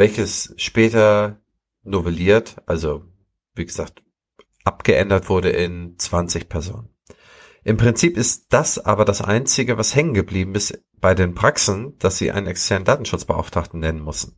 welches 0.00 0.54
später 0.56 1.42
novelliert, 1.82 2.56
also 2.64 3.04
wie 3.54 3.66
gesagt, 3.66 4.02
abgeändert 4.64 5.28
wurde 5.28 5.50
in 5.50 5.98
20 5.98 6.48
Personen. 6.48 6.88
Im 7.64 7.76
Prinzip 7.76 8.16
ist 8.16 8.46
das 8.54 8.78
aber 8.78 9.04
das 9.04 9.20
Einzige, 9.20 9.76
was 9.76 9.94
hängen 9.94 10.14
geblieben 10.14 10.54
ist 10.54 10.82
bei 10.98 11.14
den 11.14 11.34
Praxen, 11.34 11.98
dass 11.98 12.16
sie 12.16 12.30
einen 12.30 12.46
externen 12.46 12.86
Datenschutzbeauftragten 12.86 13.78
nennen 13.78 14.00
mussten. 14.00 14.36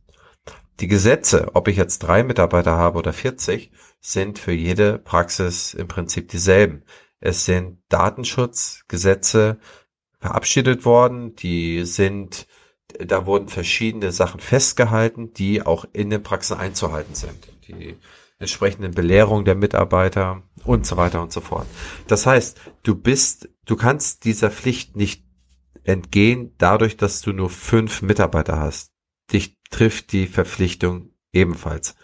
Die 0.81 0.89
Gesetze, 0.89 1.51
ob 1.53 1.69
ich 1.69 1.77
jetzt 1.77 1.99
drei 1.99 2.23
Mitarbeiter 2.23 2.75
habe 2.75 2.99
oder 2.99 3.13
40, 3.13 3.71
sind 4.01 4.39
für 4.39 4.51
jede 4.51 4.97
Praxis 4.97 5.73
im 5.73 5.87
Prinzip 5.87 6.27
dieselben. 6.27 6.83
Es 7.21 7.45
sind 7.45 7.81
Datenschutzgesetze 7.87 9.59
verabschiedet 10.19 10.83
worden, 10.83 11.35
die 11.35 11.85
sind, 11.85 12.47
da 12.99 13.25
wurden 13.25 13.47
verschiedene 13.47 14.11
Sachen 14.11 14.39
festgehalten, 14.39 15.33
die 15.33 15.61
auch 15.61 15.85
in 15.93 16.09
den 16.09 16.23
Praxen 16.23 16.57
einzuhalten 16.57 17.15
sind. 17.15 17.47
Die 17.67 17.95
entsprechenden 18.39 18.91
Belehrungen 18.91 19.45
der 19.45 19.55
Mitarbeiter 19.55 20.43
und 20.65 20.85
so 20.85 20.97
weiter 20.97 21.21
und 21.21 21.31
so 21.31 21.41
fort. 21.41 21.65
Das 22.07 22.25
heißt, 22.25 22.59
du 22.83 22.95
bist, 22.95 23.49
du 23.65 23.75
kannst 23.75 24.25
dieser 24.25 24.51
Pflicht 24.51 24.95
nicht 24.95 25.23
entgehen 25.83 26.53
dadurch, 26.57 26.97
dass 26.97 27.21
du 27.21 27.31
nur 27.31 27.49
fünf 27.49 28.01
Mitarbeiter 28.01 28.59
hast. 28.59 28.91
Dich 29.31 29.57
trifft 29.69 30.11
die 30.11 30.27
Verpflichtung 30.27 31.09
ebenfalls. 31.31 31.95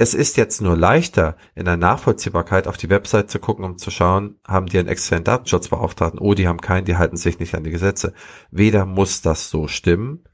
Es 0.00 0.14
ist 0.14 0.38
jetzt 0.38 0.62
nur 0.62 0.78
leichter, 0.78 1.36
in 1.54 1.66
der 1.66 1.76
Nachvollziehbarkeit 1.76 2.66
auf 2.66 2.78
die 2.78 2.88
Website 2.88 3.30
zu 3.30 3.38
gucken, 3.38 3.66
um 3.66 3.76
zu 3.76 3.90
schauen, 3.90 4.40
haben 4.48 4.64
die 4.64 4.78
einen 4.78 4.88
externen 4.88 5.24
Datenschutzbeauftragten? 5.24 6.18
Oh, 6.18 6.32
die 6.32 6.48
haben 6.48 6.62
keinen, 6.62 6.86
die 6.86 6.96
halten 6.96 7.18
sich 7.18 7.38
nicht 7.38 7.54
an 7.54 7.64
die 7.64 7.70
Gesetze. 7.70 8.14
Weder 8.50 8.86
muss 8.86 9.20
das 9.20 9.50
so 9.50 9.68
stimmen, 9.68 10.24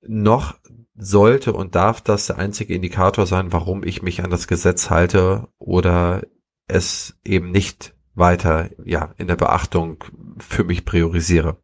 noch 0.00 0.54
sollte 0.94 1.54
und 1.54 1.74
darf 1.74 2.02
das 2.02 2.28
der 2.28 2.38
einzige 2.38 2.72
Indikator 2.72 3.26
sein, 3.26 3.52
warum 3.52 3.82
ich 3.82 4.02
mich 4.02 4.22
an 4.22 4.30
das 4.30 4.46
Gesetz 4.46 4.90
halte 4.90 5.48
oder 5.58 6.22
es 6.68 7.18
eben 7.24 7.50
nicht 7.50 7.96
weiter, 8.14 8.70
ja, 8.84 9.12
in 9.18 9.26
der 9.26 9.34
Beachtung 9.34 10.04
für 10.38 10.62
mich 10.62 10.84
priorisiere. 10.84 11.56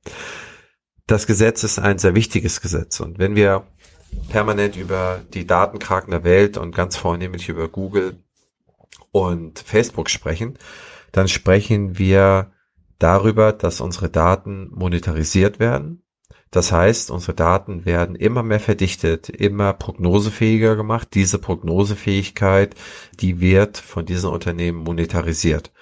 Das 1.06 1.28
Gesetz 1.28 1.62
ist 1.62 1.78
ein 1.78 1.98
sehr 1.98 2.16
wichtiges 2.16 2.60
Gesetz 2.60 2.98
und 2.98 3.20
wenn 3.20 3.36
wir 3.36 3.68
permanent 4.28 4.76
über 4.76 5.20
die 5.34 5.46
Datenkraken 5.46 6.10
der 6.10 6.24
Welt 6.24 6.56
und 6.56 6.74
ganz 6.74 6.96
vornehmlich 6.96 7.48
über 7.48 7.68
Google 7.68 8.22
und 9.12 9.58
Facebook 9.58 10.10
sprechen, 10.10 10.58
dann 11.12 11.28
sprechen 11.28 11.98
wir 11.98 12.52
darüber, 12.98 13.52
dass 13.52 13.80
unsere 13.80 14.10
Daten 14.10 14.70
monetarisiert 14.72 15.58
werden 15.58 16.02
das 16.50 16.72
heißt, 16.72 17.12
unsere 17.12 17.34
Daten 17.34 17.84
werden 17.84 18.16
immer 18.16 18.42
mehr 18.42 18.58
verdichtet, 18.58 19.28
immer 19.28 19.72
prognosefähiger 19.72 20.74
gemacht. 20.74 21.08
Diese 21.14 21.38
Prognosefähigkeit, 21.38 22.74
die 23.20 23.40
wird 23.40 23.78
von 23.78 24.04
diesen 24.04 24.30
Unternehmen 24.30 24.78
monetarisiert. 24.78 25.72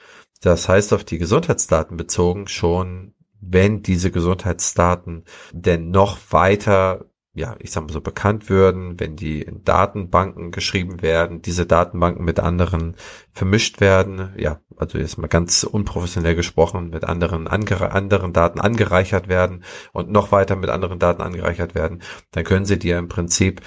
Das 0.42 0.68
heißt, 0.68 0.92
auf 0.92 1.04
die 1.04 1.18
Gesundheitsdaten 1.18 1.97
bezogen 1.97 2.49
schon, 2.49 3.14
wenn 3.40 3.82
diese 3.82 4.11
Gesundheitsdaten 4.11 5.25
denn 5.52 5.90
noch 5.90 6.18
weiter 6.30 7.06
ja, 7.38 7.57
ich 7.61 7.71
sag 7.71 7.85
mal 7.85 7.92
so 7.92 8.00
bekannt 8.00 8.50
würden, 8.50 8.99
wenn 8.99 9.16
die 9.16 9.42
in 9.42 9.64
Datenbanken 9.64 10.50
geschrieben 10.50 11.02
werden, 11.02 11.40
diese 11.40 11.66
Datenbanken 11.66 12.25
mit 12.25 12.40
anderen 12.40 12.97
vermischt 13.33 13.80
werden, 13.80 14.35
ja, 14.37 14.61
also 14.76 14.99
jetzt 14.99 15.18
mal 15.18 15.28
ganz 15.28 15.62
unprofessionell 15.64 16.35
gesprochen, 16.35 16.90
mit 16.90 17.04
anderen, 17.04 17.47
anderen 17.47 18.33
Daten 18.33 18.61
angereichert 18.61 19.28
werden 19.28 19.64
und 19.92 20.11
noch 20.11 20.33
weiter 20.33 20.57
mit 20.57 20.71
anderen 20.71 20.99
Daten 20.99 21.23
angereichert 21.23 21.75
werden, 21.75 22.02
dann 22.33 22.45
können 22.45 22.64
sie 22.64 22.78
dir 22.78 22.99
im 22.99 23.09
Prinzip 23.09 23.61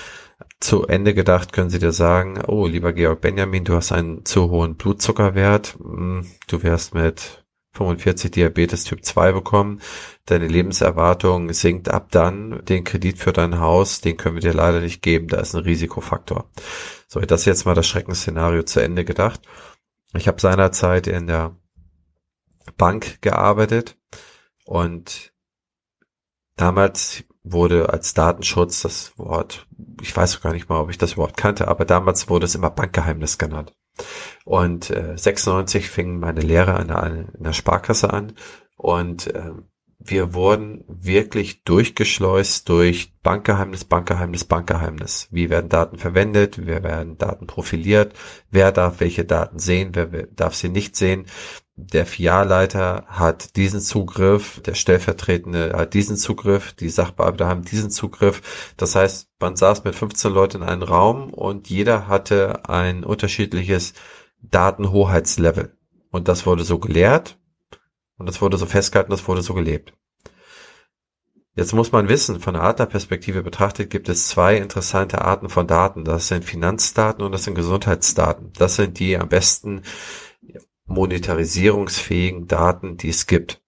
zu 0.60 0.86
Ende 0.86 1.14
gedacht, 1.14 1.54
können 1.54 1.70
sie 1.70 1.80
dir 1.80 1.92
sagen, 1.92 2.42
oh, 2.48 2.68
lieber 2.68 2.94
Georg 2.94 3.22
Benjamin, 3.22 3.64
du 3.64 3.76
hast 3.76 3.92
einen 3.92 4.26
zu 4.26 4.50
hohen 4.50 4.76
Blutzuckerwert, 4.76 5.78
hm, 5.80 6.28
du 6.48 6.64
wärst 6.64 6.94
mit 6.94 7.44
45 7.74 8.32
Diabetes 8.32 8.84
Typ 8.84 9.06
2 9.06 9.32
bekommen. 9.32 9.82
Deine 10.26 10.48
Lebenserwartung 10.48 11.52
sinkt 11.54 11.90
ab 11.90 12.08
dann. 12.12 12.64
Den 12.66 12.84
Kredit 12.84 13.18
für 13.18 13.34
dein 13.34 13.60
Haus, 13.60 14.02
den 14.02 14.18
können 14.18 14.36
wir 14.36 14.42
dir 14.42 14.54
leider 14.54 14.82
nicht 14.82 15.02
geben. 15.02 15.28
Da 15.28 15.40
ist 15.40 15.56
ein 15.56 15.64
Risikofaktor. 15.64 16.50
So, 17.08 17.20
das 17.22 17.46
jetzt 17.46 17.66
mal 17.66 17.76
das 17.76 17.88
Schreckensszenario 17.88 18.64
zu 18.64 18.82
Ende 18.82 19.06
gedacht. 19.06 19.42
Ich 20.14 20.28
habe 20.28 20.42
seinerzeit 20.42 21.08
in 21.08 21.28
der 21.28 21.56
Bank 22.78 23.22
gearbeitet 23.22 23.98
und 24.66 25.34
damals 26.58 27.24
wurde 27.44 27.90
als 27.90 28.14
Datenschutz 28.14 28.82
das 28.82 29.18
Wort, 29.18 29.68
ich 30.02 30.16
weiß 30.16 30.42
gar 30.42 30.54
nicht 30.54 30.70
mal, 30.70 30.80
ob 30.80 30.90
ich 30.90 30.98
das 30.98 31.18
Wort 31.18 31.38
kannte, 31.38 31.68
aber 31.68 31.86
damals 31.86 32.30
wurde 32.30 32.46
es 32.46 32.56
immer 32.56 32.70
Bankgeheimnis 32.70 33.38
genannt. 33.38 33.74
Und 34.46 34.90
äh, 34.90 35.18
96 35.18 35.90
fing 35.90 36.20
meine 36.20 36.42
Lehre 36.42 36.76
an 36.76 36.88
der, 36.88 37.04
in 37.38 37.44
der 37.44 37.54
Sparkasse 37.54 38.12
an. 38.12 38.34
Und 38.78 39.28
äh, 39.28 39.52
wir 40.04 40.34
wurden 40.34 40.84
wirklich 40.88 41.64
durchgeschleust 41.64 42.68
durch 42.68 43.14
Bankgeheimnis, 43.22 43.86
Bankgeheimnis, 43.86 44.46
Bankgeheimnis. 44.46 45.28
Wie 45.32 45.50
werden 45.50 45.70
Daten 45.70 45.98
verwendet? 45.98 46.66
Wer 46.66 46.84
werden 46.84 47.18
Daten 47.18 47.46
profiliert? 47.46 48.14
Wer 48.50 48.72
darf 48.72 49.00
welche 49.00 49.26
Daten 49.26 49.60
sehen? 49.60 49.92
Wer 49.94 50.08
darf 50.08 50.56
sie 50.56 50.70
nicht 50.70 50.96
sehen? 50.96 51.28
Der 51.76 52.06
Filialleiter 52.06 53.06
hat 53.08 53.56
diesen 53.56 53.80
Zugriff, 53.80 54.62
der 54.62 54.76
Stellvertretende 54.76 55.74
hat 55.76 55.94
diesen 55.94 56.18
Zugriff, 56.18 56.74
die 56.74 56.90
Sachbearbeiter 56.90 57.48
haben 57.48 57.64
diesen 57.64 57.92
Zugriff. 57.92 58.74
Das 58.78 58.96
heißt, 58.96 59.30
man 59.40 59.56
saß 59.56 59.84
mit 59.84 59.96
15 59.96 60.32
Leuten 60.32 60.58
in 60.58 60.64
einem 60.68 60.84
Raum 60.84 61.34
und 61.34 61.70
jeder 61.70 62.08
hatte 62.08 62.68
ein 62.70 63.04
unterschiedliches 63.04 63.94
Datenhoheitslevel. 64.42 65.76
Und 66.12 66.28
das 66.28 66.46
wurde 66.46 66.64
so 66.64 66.78
gelehrt 66.78 67.38
und 68.22 68.28
das 68.28 68.40
wurde 68.40 68.58
so 68.58 68.68
festgehalten, 68.68 69.12
das 69.12 69.28
wurde 69.28 69.42
so 69.42 69.56
gelebt. 69.56 69.94
Jetzt 71.56 71.74
muss 71.74 71.92
man 71.92 72.08
wissen, 72.08 72.40
von 72.40 72.54
der 72.54 72.64
Adlerperspektive 72.64 73.42
betrachtet 73.42 73.90
gibt 73.90 74.08
es 74.08 74.28
zwei 74.30 74.56
interessante 74.56 75.22
Arten 75.22 75.50
von 75.50 75.68
Daten. 75.68 76.06
Das 76.06 76.30
sind 76.30 76.46
Finanzdaten 76.46 77.26
und 77.26 77.34
das 77.34 77.44
sind 77.44 77.56
Gesundheitsdaten. 77.56 78.54
Das 78.54 78.76
sind 78.76 79.00
die 79.00 79.18
am 79.18 79.28
besten 79.28 79.82
monetarisierungsfähigen 80.86 82.48
Daten, 82.48 82.96
die 82.96 83.10
es 83.10 83.26
gibt. 83.26 83.62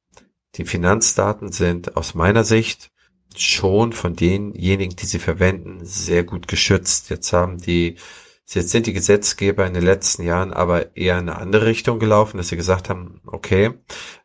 Die 0.56 0.66
Finanzdaten 0.66 1.52
sind 1.52 1.98
aus 1.98 2.14
meiner 2.14 2.44
Sicht 2.44 2.92
schon 3.36 3.92
von 3.92 4.16
denjenigen, 4.16 4.96
die 4.96 5.08
sie 5.08 5.20
verwenden, 5.20 5.80
sehr 5.84 6.24
gut 6.24 6.48
geschützt. 6.48 7.10
Jetzt 7.10 7.34
haben 7.34 7.58
die 7.58 7.98
Jetzt 8.46 8.70
sind 8.70 8.88
die 8.88 8.94
Gesetzgeber 8.94 9.66
in 9.66 9.74
den 9.74 9.84
letzten 9.84 10.24
Jahren 10.24 10.54
aber 10.54 10.96
eher 10.96 11.18
in 11.18 11.30
eine 11.30 11.40
andere 11.40 11.66
Richtung 11.66 11.98
gelaufen, 11.98 12.38
dass 12.38 12.50
sie 12.50 12.58
gesagt 12.58 12.90
haben, 12.90 13.22
okay, 13.26 13.72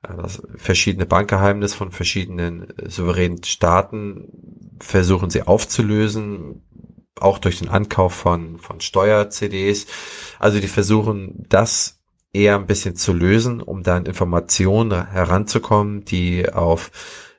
äh, 0.03 0.29
verschiedene 0.57 1.07
Bankgeheimnisse 1.07 1.77
von 1.77 1.93
verschiedenen 1.93 2.69
äh, 2.77 2.91
souveränen 2.91 3.45
Staaten 3.45 4.29
versuchen 4.81 5.31
sie 5.31 5.43
aufzulösen, 5.43 6.63
auch 7.21 7.39
durch 7.39 7.61
den 7.61 7.69
Ankauf 7.69 8.13
von, 8.13 8.59
von 8.59 8.81
Steuer-CDs. 8.81 9.87
Also 10.39 10.61
die 10.61 10.69
versuchen 10.69 11.47
das 11.49 12.01
eher 12.33 12.57
ein 12.57 12.67
bisschen 12.67 12.97
zu 12.97 13.13
lösen, 13.13 13.63
um 13.63 13.83
dann 13.83 14.05
Informationen 14.05 15.11
heranzukommen, 15.11 16.05
die 16.05 16.53
auf 16.53 16.91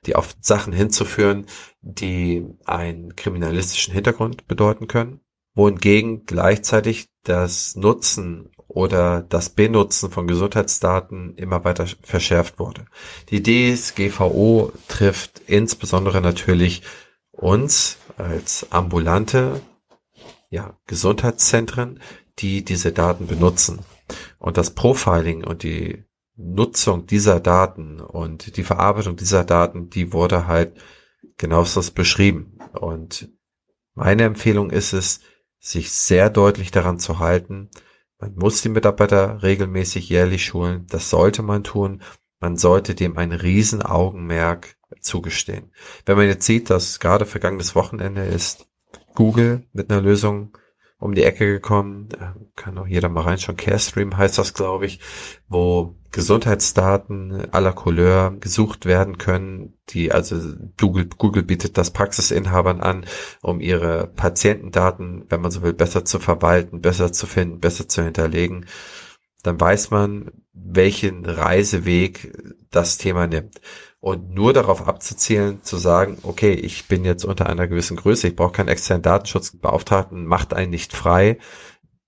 die 0.06 0.16
auf 0.16 0.34
Sachen 0.40 0.72
hinzuführen, 0.72 1.46
die 1.82 2.46
einen 2.66 3.18
kriminalistischen 3.18 3.94
Hintergrund 3.94 4.48
bedeuten 4.48 4.88
können 4.88 5.20
wohingegen 5.60 6.26
gleichzeitig 6.26 7.10
das 7.26 7.76
Nutzen 7.76 8.50
oder 8.70 9.22
das 9.22 9.50
Benutzen 9.50 10.10
von 10.10 10.26
Gesundheitsdaten 10.26 11.36
immer 11.36 11.66
weiter 11.66 11.86
verschärft 12.02 12.60
wurde. 12.60 12.86
Die 13.28 13.44
DSGVO 13.44 14.72
trifft 14.88 15.42
insbesondere 15.48 16.22
natürlich 16.22 16.82
uns 17.32 17.98
als 18.18 18.68
ambulante 18.70 19.60
ja, 20.50 20.78
Gesundheitszentren, 20.88 22.00
die 22.38 22.64
diese 22.64 22.94
Daten 22.94 23.28
benutzen. 23.28 23.80
Und 24.38 24.56
das 24.56 24.72
Profiling 24.72 25.44
und 25.44 25.64
die 25.64 26.06
Nutzung 26.38 27.06
dieser 27.06 27.42
Daten 27.42 28.00
und 28.00 28.56
die 28.56 28.64
Verarbeitung 28.64 29.18
dieser 29.18 29.44
Daten, 29.44 29.90
die 29.90 30.14
wurde 30.14 30.48
halt 30.48 30.80
genauso 31.38 31.82
beschrieben. 31.92 32.60
Und 32.80 33.30
meine 33.94 34.24
Empfehlung 34.24 34.70
ist 34.72 34.94
es, 34.94 35.20
sich 35.60 35.92
sehr 35.92 36.30
deutlich 36.30 36.72
daran 36.72 37.00
zu 37.00 37.20
halten. 37.20 37.70
Man 38.20 38.36
muss 38.36 38.62
die 38.62 38.70
Mitarbeiter 38.70 39.44
regelmäßig 39.44 40.10
jährlich 40.10 40.46
schulen. 40.46 40.88
Das 40.90 41.10
sollte 41.10 41.42
man 41.42 41.64
tun. 41.64 42.02
Man 42.40 42.58
sollte 42.58 42.96
dem 42.96 43.18
ein 43.18 43.32
Riesenaugenmerk 43.32 44.78
zugestehen. 45.02 45.72
Wenn 46.06 46.18
man 46.18 46.28
jetzt 46.28 46.46
sieht, 46.46 46.70
dass 46.70 47.00
gerade 47.00 47.26
vergangenes 47.26 47.76
Wochenende 47.76 48.24
ist 48.24 48.68
Google 49.16 49.64
mit 49.74 49.92
einer 49.92 50.02
Lösung 50.02 50.58
um 51.00 51.16
die 51.16 51.24
Ecke 51.24 51.46
gekommen. 51.46 52.10
Kann 52.56 52.78
auch 52.78 52.88
jeder 52.88 53.10
mal 53.10 53.22
reinschauen. 53.22 53.58
Carestream 53.58 54.18
heißt 54.18 54.38
das, 54.38 54.54
glaube 54.54 54.86
ich, 54.86 55.00
wo 55.48 55.96
Gesundheitsdaten 56.12 57.52
aller 57.52 57.72
Couleur 57.72 58.36
gesucht 58.40 58.86
werden 58.86 59.18
können, 59.18 59.78
die 59.90 60.12
also 60.12 60.40
Google, 60.78 61.08
Google 61.08 61.44
bietet 61.44 61.78
das 61.78 61.92
Praxisinhabern 61.92 62.82
an, 62.82 63.06
um 63.42 63.62
ihre 63.62 64.08
Patientendaten, 64.08 65.26
wenn 65.30 65.42
man 65.42 65.52
so 65.52 65.62
will, 65.62 65.74
besser 65.74 66.04
zu 66.04 66.20
verwalten, 66.20 66.82
besser 66.82 67.12
zu 67.12 67.28
finden, 67.28 67.60
besser 67.60 67.88
zu 67.88 68.04
hinterlegen. 68.04 68.66
Dann 69.44 69.60
weiß 69.60 69.92
man, 69.92 70.32
welchen 70.52 71.26
Reiseweg 71.26 72.34
das 72.72 72.98
Thema 72.98 73.26
nimmt. 73.28 73.62
Und 74.02 74.34
nur 74.34 74.54
darauf 74.54 74.88
abzuzielen, 74.88 75.64
zu 75.64 75.78
sagen, 75.78 76.20
okay, 76.24 76.54
ich 76.54 76.88
bin 76.88 77.04
jetzt 77.04 77.26
unter 77.26 77.48
einer 77.48 77.68
gewissen 77.68 77.98
Größe, 77.98 78.30
ich 78.30 78.36
brauche 78.36 78.54
keinen 78.54 78.70
externen 78.70 79.04
Datenschutzbeauftragten, 79.04 80.26
macht 80.26 80.54
einen 80.54 80.72
nicht 80.72 80.94
frei, 80.94 81.38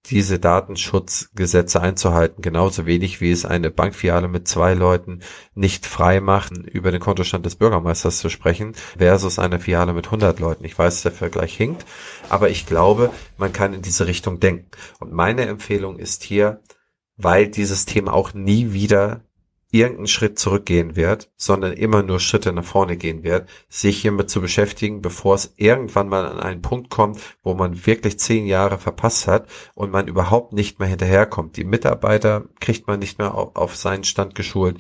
diese 0.06 0.40
Datenschutzgesetze 0.40 1.80
einzuhalten, 1.80 2.42
genauso 2.42 2.86
wenig 2.86 3.22
wie 3.22 3.32
es 3.32 3.46
eine 3.46 3.70
Bankfiliale 3.70 4.28
mit 4.28 4.48
zwei 4.48 4.74
Leuten 4.74 5.20
nicht 5.54 5.86
frei 5.86 6.22
macht, 6.22 6.54
über 6.58 6.92
den 6.92 7.00
Kontostand 7.00 7.46
des 7.46 7.56
Bürgermeisters 7.56 8.18
zu 8.18 8.30
sprechen, 8.30 8.74
versus 8.98 9.38
eine 9.38 9.60
Filiale 9.60 9.94
mit 9.94 10.06
100 10.08 10.40
Leuten. 10.40 10.66
Ich 10.66 10.78
weiß, 10.78 11.04
der 11.04 11.12
Vergleich 11.12 11.56
hinkt, 11.56 11.86
aber 12.30 12.50
ich 12.50 12.66
glaube, 12.66 13.12
man 13.38 13.54
kann 13.54 13.74
in 13.74 13.84
diese 13.84 14.08
Richtung 14.08 14.40
denken. 14.40 14.72
Und 15.00 15.12
meine 15.12 15.46
Empfehlung 15.46 16.00
ist 16.00 16.24
hier, 16.24 16.62
weil 17.18 17.48
dieses 17.48 17.86
Thema 17.86 18.14
auch 18.14 18.34
nie 18.34 18.74
wieder 18.74 19.22
irgendeinen 19.72 20.08
Schritt 20.08 20.38
zurückgehen 20.38 20.96
wird, 20.96 21.30
sondern 21.38 21.74
immer 21.74 22.04
nur 22.04 22.20
Schritte 22.20 22.52
nach 22.54 22.64
vorne 22.64 22.98
gehen 22.98 23.24
wird, 23.24 23.50
sich 23.70 24.02
hiermit 24.02 24.30
zu 24.30 24.42
beschäftigen, 24.42 25.02
bevor 25.02 25.36
es 25.36 25.54
irgendwann 25.56 26.10
mal 26.10 26.26
an 26.26 26.40
einen 26.40 26.62
Punkt 26.62 26.90
kommt, 26.90 27.20
wo 27.42 27.54
man 27.54 27.86
wirklich 27.86 28.20
zehn 28.20 28.46
Jahre 28.46 28.78
verpasst 28.78 29.28
hat 29.28 29.48
und 29.74 29.92
man 29.92 30.08
überhaupt 30.08 30.54
nicht 30.54 30.80
mehr 30.80 30.90
hinterherkommt. 30.90 31.56
Die 31.56 31.64
Mitarbeiter 31.64 32.46
kriegt 32.60 32.88
man 32.88 33.00
nicht 33.00 33.18
mehr 33.18 33.34
auf, 33.34 33.56
auf 33.56 33.76
seinen 33.76 34.04
Stand 34.04 34.36
geschult. 34.36 34.78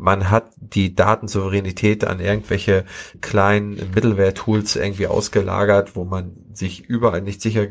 Man 0.00 0.30
hat 0.30 0.52
die 0.60 0.94
Datensouveränität 0.94 2.04
an 2.04 2.20
irgendwelche 2.20 2.84
kleinen 3.20 3.74
Middleware-Tools 3.92 4.76
irgendwie 4.76 5.08
ausgelagert, 5.08 5.96
wo 5.96 6.04
man 6.04 6.36
sich 6.52 6.84
überall 6.84 7.20
nicht 7.20 7.42
sicher 7.42 7.66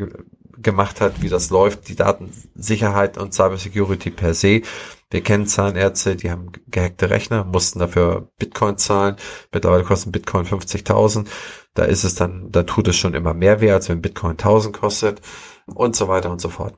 gemacht 0.57 0.99
hat, 0.99 1.21
wie 1.21 1.29
das 1.29 1.49
läuft, 1.51 1.87
die 1.87 1.95
Datensicherheit 1.95 3.17
und 3.17 3.33
Cybersecurity 3.33 4.09
per 4.09 4.33
se. 4.33 4.61
Wir 5.09 5.21
kennen 5.21 5.47
Zahnärzte, 5.47 6.17
die 6.17 6.29
haben 6.29 6.51
gehackte 6.67 7.09
Rechner, 7.09 7.45
mussten 7.45 7.79
dafür 7.79 8.29
Bitcoin 8.37 8.77
zahlen. 8.77 9.15
Mittlerweile 9.53 9.85
kosten 9.85 10.11
Bitcoin 10.11 10.45
50.000. 10.45 11.27
Da 11.75 11.85
ist 11.85 12.03
es 12.03 12.15
dann, 12.15 12.51
da 12.51 12.63
tut 12.63 12.89
es 12.89 12.97
schon 12.97 13.13
immer 13.13 13.33
mehr 13.33 13.61
wert, 13.61 13.75
als 13.75 13.89
wenn 13.89 14.01
Bitcoin 14.01 14.31
1000 14.31 14.75
kostet 14.75 15.21
und 15.65 15.95
so 15.95 16.09
weiter 16.09 16.29
und 16.29 16.41
so 16.41 16.49
fort. 16.49 16.77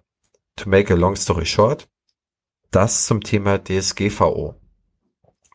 To 0.58 0.70
make 0.70 0.94
a 0.94 0.98
long 0.98 1.16
story 1.16 1.48
short, 1.48 1.88
das 2.70 3.08
zum 3.08 3.22
Thema 3.22 3.58
DSGVO 3.58 4.60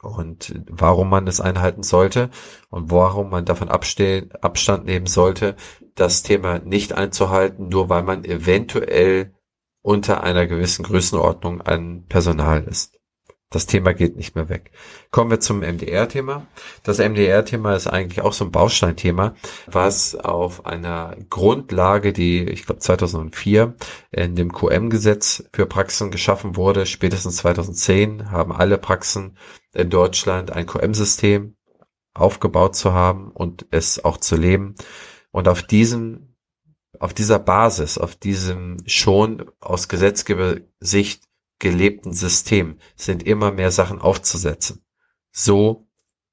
und 0.05 0.55
warum 0.69 1.09
man 1.11 1.27
es 1.27 1.41
einhalten 1.41 1.83
sollte 1.83 2.31
und 2.71 2.91
warum 2.91 3.31
man 3.31 3.45
davon 3.45 3.69
abstehen, 3.69 4.33
Abstand 4.41 4.85
nehmen 4.85 5.07
sollte, 5.07 5.57
das 5.95 6.23
Thema 6.23 6.59
nicht 6.59 6.93
einzuhalten, 6.93 7.69
nur 7.69 7.89
weil 7.89 8.03
man 8.03 8.25
eventuell 8.25 9.35
unter 9.83 10.23
einer 10.23 10.47
gewissen 10.47 10.85
Größenordnung 10.85 11.61
an 11.61 12.07
Personal 12.09 12.65
ist. 12.65 12.99
Das 13.55 13.67
Thema 13.67 13.95
geht 13.95 14.17
nicht 14.17 14.35
mehr 14.35 14.49
weg. 14.49 14.73
Kommen 15.13 15.31
wir 15.31 15.39
zum 15.39 15.61
MDR-Thema. 15.61 16.49
Das 16.83 16.99
MDR-Thema 16.99 17.77
ist 17.77 17.87
eigentlich 17.87 18.21
auch 18.21 18.33
so 18.33 18.45
ein 18.45 18.51
Bausteinthema, 18.51 19.37
was 19.69 20.17
auf 20.17 20.67
einer 20.67 21.17
Grundlage, 21.31 22.13
die 22.13 22.43
ich 22.43 22.67
glaube 22.67 22.81
2004 22.81 23.77
in 24.11 24.35
dem 24.35 24.53
QM-Gesetz 24.53 25.45
für 25.53 25.67
Praxen 25.67 26.11
geschaffen 26.11 26.57
wurde. 26.57 26.85
Spätestens 26.85 27.37
2010 27.37 28.33
haben 28.33 28.51
alle 28.51 28.77
Praxen 28.77 29.39
in 29.73 29.89
Deutschland 29.89 30.51
ein 30.51 30.67
QM-System 30.67 31.55
aufgebaut 32.13 32.75
zu 32.75 32.93
haben 32.93 33.31
und 33.31 33.67
es 33.71 34.05
auch 34.05 34.17
zu 34.17 34.35
leben. 34.35 34.75
Und 35.31 35.47
auf 35.47 35.63
diesem, 35.63 36.35
auf 36.99 37.15
dieser 37.15 37.39
Basis, 37.39 37.99
auf 37.99 38.17
diesem 38.17 38.79
schon 38.87 39.49
aus 39.61 39.87
Gesetzgebersicht 39.87 41.23
gelebten 41.65 42.13
System 42.13 42.79
sind 42.95 43.23
immer 43.23 43.51
mehr 43.51 43.71
Sachen 43.71 43.99
aufzusetzen. 43.99 44.85
So 45.33 45.89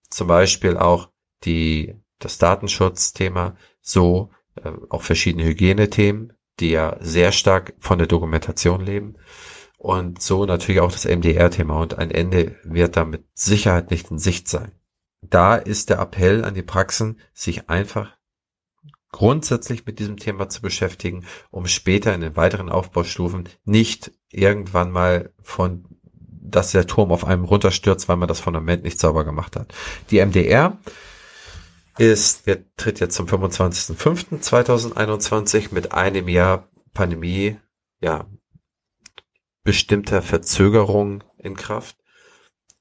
zum 0.09 0.27
Beispiel 0.27 0.75
auch 0.75 1.09
die, 1.45 1.95
das 2.19 2.37
Datenschutzthema, 2.37 3.55
so 3.79 4.29
äh, 4.55 4.71
auch 4.89 5.01
verschiedene 5.01 5.45
Hygienethemen, 5.45 6.33
die 6.59 6.71
ja 6.71 6.97
sehr 6.99 7.31
stark 7.31 7.73
von 7.79 7.97
der 7.97 8.07
Dokumentation 8.07 8.81
leben. 8.81 9.15
Und 9.77 10.21
so 10.21 10.45
natürlich 10.45 10.81
auch 10.81 10.91
das 10.91 11.05
MDR-Thema. 11.05 11.79
Und 11.79 11.97
ein 11.97 12.11
Ende 12.11 12.57
wird 12.63 12.97
da 12.97 13.05
mit 13.05 13.23
Sicherheit 13.33 13.89
nicht 13.89 14.11
in 14.11 14.19
Sicht 14.19 14.49
sein. 14.49 14.73
Da 15.21 15.55
ist 15.55 15.89
der 15.89 15.99
Appell 15.99 16.43
an 16.43 16.55
die 16.55 16.61
Praxen, 16.61 17.21
sich 17.33 17.69
einfach 17.69 18.17
grundsätzlich 19.13 19.85
mit 19.85 19.99
diesem 19.99 20.17
Thema 20.17 20.49
zu 20.49 20.61
beschäftigen, 20.61 21.25
um 21.51 21.67
später 21.67 22.13
in 22.13 22.21
den 22.21 22.35
weiteren 22.35 22.69
Aufbaustufen 22.69 23.47
nicht 23.63 24.11
irgendwann 24.31 24.91
mal 24.91 25.31
von, 25.41 25.85
dass 26.41 26.71
der 26.71 26.87
Turm 26.87 27.11
auf 27.11 27.25
einem 27.25 27.43
runterstürzt, 27.45 28.09
weil 28.09 28.17
man 28.17 28.27
das 28.27 28.39
Fundament 28.39 28.83
nicht 28.83 28.99
sauber 28.99 29.23
gemacht 29.23 29.55
hat. 29.55 29.73
Die 30.09 30.19
MDR 30.23 30.77
ist, 31.97 32.45
wir 32.47 32.63
tritt 32.77 32.99
jetzt 32.99 33.15
zum 33.15 33.27
25.05.2021 33.27 35.69
mit 35.71 35.91
einem 35.91 36.27
Jahr 36.27 36.67
Pandemie, 36.93 37.57
ja, 37.99 38.27
bestimmter 39.63 40.21
Verzögerung 40.21 41.23
in 41.37 41.55
Kraft. 41.55 41.95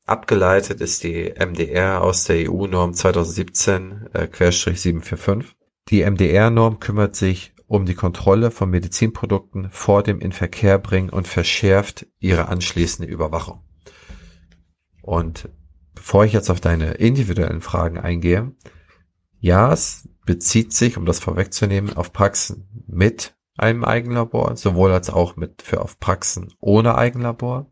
Abgeleitet 0.07 0.81
ist 0.81 1.05
die 1.05 1.33
MDR 1.39 2.03
aus 2.03 2.25
der 2.25 2.51
EU-Norm 2.51 2.91
2017-745. 2.93 5.41
Äh, 5.41 5.45
die 5.89 6.03
MDR-Norm 6.03 6.81
kümmert 6.81 7.15
sich 7.15 7.55
um 7.71 7.87
die 7.87 7.95
Kontrolle 7.95 8.51
von 8.51 8.69
Medizinprodukten 8.69 9.71
vor 9.71 10.03
dem 10.03 10.19
Inverkehrbringen 10.19 11.09
und 11.09 11.29
verschärft 11.29 12.05
ihre 12.19 12.49
anschließende 12.49 13.09
Überwachung. 13.09 13.63
Und 15.03 15.49
bevor 15.95 16.25
ich 16.25 16.33
jetzt 16.33 16.51
auf 16.51 16.61
deine 16.61 16.95
individuellen 16.95 17.61
Fragen 17.61 17.97
eingehe, 17.97 18.57
ja, 19.39 19.73
es 19.73 20.09
bezieht 20.27 20.73
sich, 20.73 20.97
um 20.97 21.07
das 21.07 21.21
vorwegzunehmen, 21.21 21.97
auf 21.97 22.13
Praxen 22.13 22.85
mit 22.89 23.37
einem 23.57 23.85
Eigenlabor, 23.85 24.57
sowohl 24.57 24.91
als 24.91 25.09
auch 25.09 25.37
mit 25.37 25.63
für 25.63 25.81
auf 25.81 26.01
Praxen 26.01 26.53
ohne 26.59 26.99
Eigenlabor. 26.99 27.71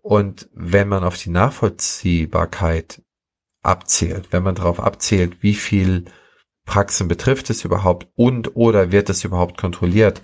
Und 0.00 0.48
wenn 0.54 0.88
man 0.88 1.04
auf 1.04 1.18
die 1.18 1.30
Nachvollziehbarkeit 1.30 3.02
abzählt, 3.60 4.28
wenn 4.30 4.42
man 4.42 4.54
darauf 4.54 4.80
abzählt, 4.80 5.42
wie 5.42 5.54
viel 5.54 6.06
Praxen 6.68 7.08
betrifft 7.08 7.48
es 7.48 7.64
überhaupt 7.64 8.08
und 8.14 8.54
oder 8.54 8.92
wird 8.92 9.08
es 9.08 9.24
überhaupt 9.24 9.56
kontrolliert, 9.56 10.20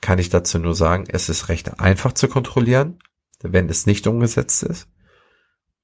kann 0.00 0.18
ich 0.18 0.30
dazu 0.30 0.58
nur 0.58 0.74
sagen, 0.74 1.04
es 1.06 1.28
ist 1.28 1.50
recht 1.50 1.78
einfach 1.80 2.14
zu 2.14 2.28
kontrollieren, 2.28 2.98
wenn 3.42 3.68
es 3.68 3.84
nicht 3.84 4.06
umgesetzt 4.06 4.62
ist. 4.62 4.88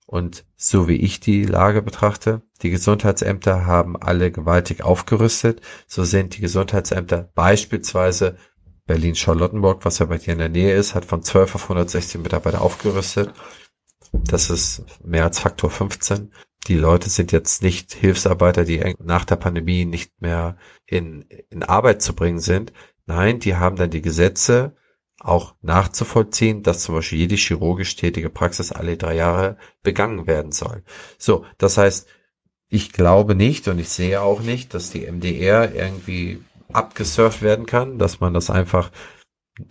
Und 0.07 0.47
so 0.57 0.89
wie 0.89 0.97
ich 0.97 1.21
die 1.21 1.45
Lage 1.45 1.83
betrachte, 1.83 2.41
die 2.63 2.71
Gesundheitsämter 2.71 3.67
haben 3.67 3.97
alle 4.01 4.33
gewaltig 4.33 4.83
aufgerüstet. 4.83 5.61
So 5.87 6.05
sind 6.05 6.37
die 6.37 6.41
Gesundheitsämter 6.41 7.31
beispielsweise 7.35 8.37
Berlin-Charlottenburg, 8.87 9.85
was 9.85 9.99
ja 9.99 10.07
bei 10.07 10.17
dir 10.17 10.33
in 10.33 10.39
der 10.39 10.49
Nähe 10.49 10.75
ist, 10.75 10.95
hat 10.95 11.05
von 11.05 11.23
12 11.23 11.55
auf 11.55 11.63
116 11.65 12.23
Mitarbeiter 12.23 12.63
aufgerüstet. 12.63 13.33
Das 14.13 14.51
ist 14.51 14.85
mehr 15.05 15.25
als 15.25 15.39
Faktor 15.39 15.71
15 15.71 16.31
die 16.69 16.77
Leute 16.77 17.11
sind 17.11 17.33
jetzt 17.33 17.63
nicht 17.63 17.93
Hilfsarbeiter, 17.93 18.65
die 18.65 18.95
nach 19.03 19.25
der 19.25 19.37
Pandemie 19.37 19.85
nicht 19.85 20.21
mehr 20.21 20.57
in, 20.87 21.25
in 21.51 21.63
Arbeit 21.63 22.03
zu 22.03 22.15
bringen 22.15 22.39
sind. 22.39 22.73
Nein, 23.07 23.41
die 23.41 23.57
haben 23.57 23.77
dann 23.77 23.91
die 23.91 24.03
Gesetze 24.03 24.77
auch 25.19 25.55
nachzuvollziehen, 25.63 26.63
dass 26.63 26.83
zum 26.83 26.97
Beispiel 26.97 27.19
jede 27.19 27.37
chirurgisch 27.37 27.97
tätige 27.97 28.31
Praxis 28.31 28.73
alle 28.73 28.97
drei 28.97 29.15
Jahre 29.17 29.57
begangen 29.83 30.27
werden 30.27 30.53
soll. 30.53 30.83
So, 31.19 31.45
das 31.59 31.79
heißt, 31.79 32.09
ich 32.69 32.93
glaube 32.93 33.35
nicht 33.35 33.69
und 33.69 33.79
ich 33.79 33.89
sehe 33.89 34.21
auch 34.21 34.41
nicht, 34.41 34.75
dass 34.75 34.91
die 34.91 35.07
MDR 35.11 35.75
irgendwie 35.75 36.43
abgesurft 36.73 37.43
werden 37.43 37.67
kann, 37.67 37.99
dass 37.99 38.21
man 38.21 38.35
das 38.35 38.51
einfach 38.51 38.91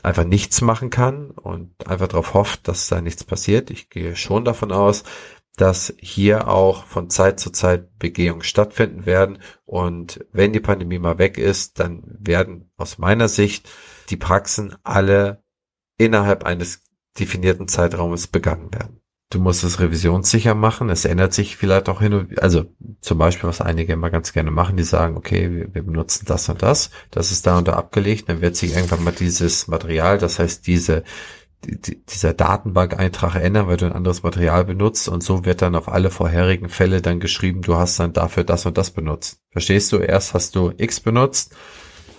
einfach 0.03 0.23
nichts 0.23 0.61
machen 0.61 0.89
kann 0.89 1.31
und 1.31 1.87
einfach 1.87 2.07
darauf 2.07 2.33
hofft, 2.33 2.67
dass 2.67 2.87
da 2.87 3.01
nichts 3.01 3.23
passiert. 3.23 3.71
Ich 3.71 3.89
gehe 3.89 4.15
schon 4.15 4.45
davon 4.45 4.71
aus, 4.71 5.03
dass 5.57 5.93
hier 5.99 6.47
auch 6.47 6.85
von 6.85 7.09
Zeit 7.09 7.39
zu 7.39 7.51
Zeit 7.51 7.97
Begehungen 7.97 8.43
stattfinden 8.43 9.05
werden. 9.05 9.39
Und 9.65 10.25
wenn 10.31 10.53
die 10.53 10.59
Pandemie 10.59 10.99
mal 10.99 11.17
weg 11.17 11.37
ist, 11.37 11.79
dann 11.79 12.03
werden 12.19 12.71
aus 12.77 12.97
meiner 12.97 13.27
Sicht 13.27 13.69
die 14.09 14.17
Praxen 14.17 14.75
alle 14.83 15.43
innerhalb 15.97 16.45
eines 16.45 16.83
definierten 17.19 17.67
Zeitraumes 17.67 18.27
begangen 18.27 18.73
werden. 18.73 19.00
Du 19.31 19.39
musst 19.39 19.63
es 19.63 19.79
revisionssicher 19.79 20.53
machen. 20.53 20.89
Es 20.89 21.05
ändert 21.05 21.33
sich 21.33 21.57
vielleicht 21.57 21.89
auch 21.89 22.01
hin 22.01 22.13
und 22.13 22.41
also 22.41 22.65
zum 22.99 23.17
Beispiel, 23.17 23.49
was 23.49 23.61
einige 23.61 23.93
immer 23.93 24.11
ganz 24.11 24.33
gerne 24.33 24.51
machen, 24.51 24.77
die 24.77 24.83
sagen, 24.83 25.17
okay, 25.17 25.51
wir, 25.51 25.73
wir 25.73 25.83
benutzen 25.83 26.25
das 26.27 26.47
und 26.49 26.61
das, 26.61 26.91
das 27.09 27.31
ist 27.31 27.47
da 27.47 27.57
und 27.57 27.67
da 27.67 27.73
abgelegt, 27.73 28.29
dann 28.29 28.41
wird 28.41 28.55
sich 28.55 28.75
irgendwann 28.75 29.03
mal 29.03 29.13
dieses 29.13 29.67
Material, 29.67 30.19
das 30.19 30.37
heißt 30.37 30.67
diese 30.67 31.03
dieser 31.63 32.33
Datenbank-Eintrag 32.33 33.35
ändern, 33.35 33.67
weil 33.67 33.77
du 33.77 33.85
ein 33.85 33.93
anderes 33.93 34.23
Material 34.23 34.65
benutzt 34.65 35.07
und 35.07 35.23
so 35.23 35.45
wird 35.45 35.61
dann 35.61 35.75
auf 35.75 35.89
alle 35.89 36.09
vorherigen 36.09 36.69
Fälle 36.69 37.01
dann 37.01 37.19
geschrieben, 37.19 37.61
du 37.61 37.75
hast 37.75 37.99
dann 37.99 38.13
dafür 38.13 38.43
das 38.43 38.65
und 38.65 38.77
das 38.77 38.91
benutzt. 38.91 39.39
Verstehst 39.51 39.91
du? 39.91 39.97
Erst 39.97 40.33
hast 40.33 40.55
du 40.55 40.73
X 40.75 40.99
benutzt, 40.99 41.55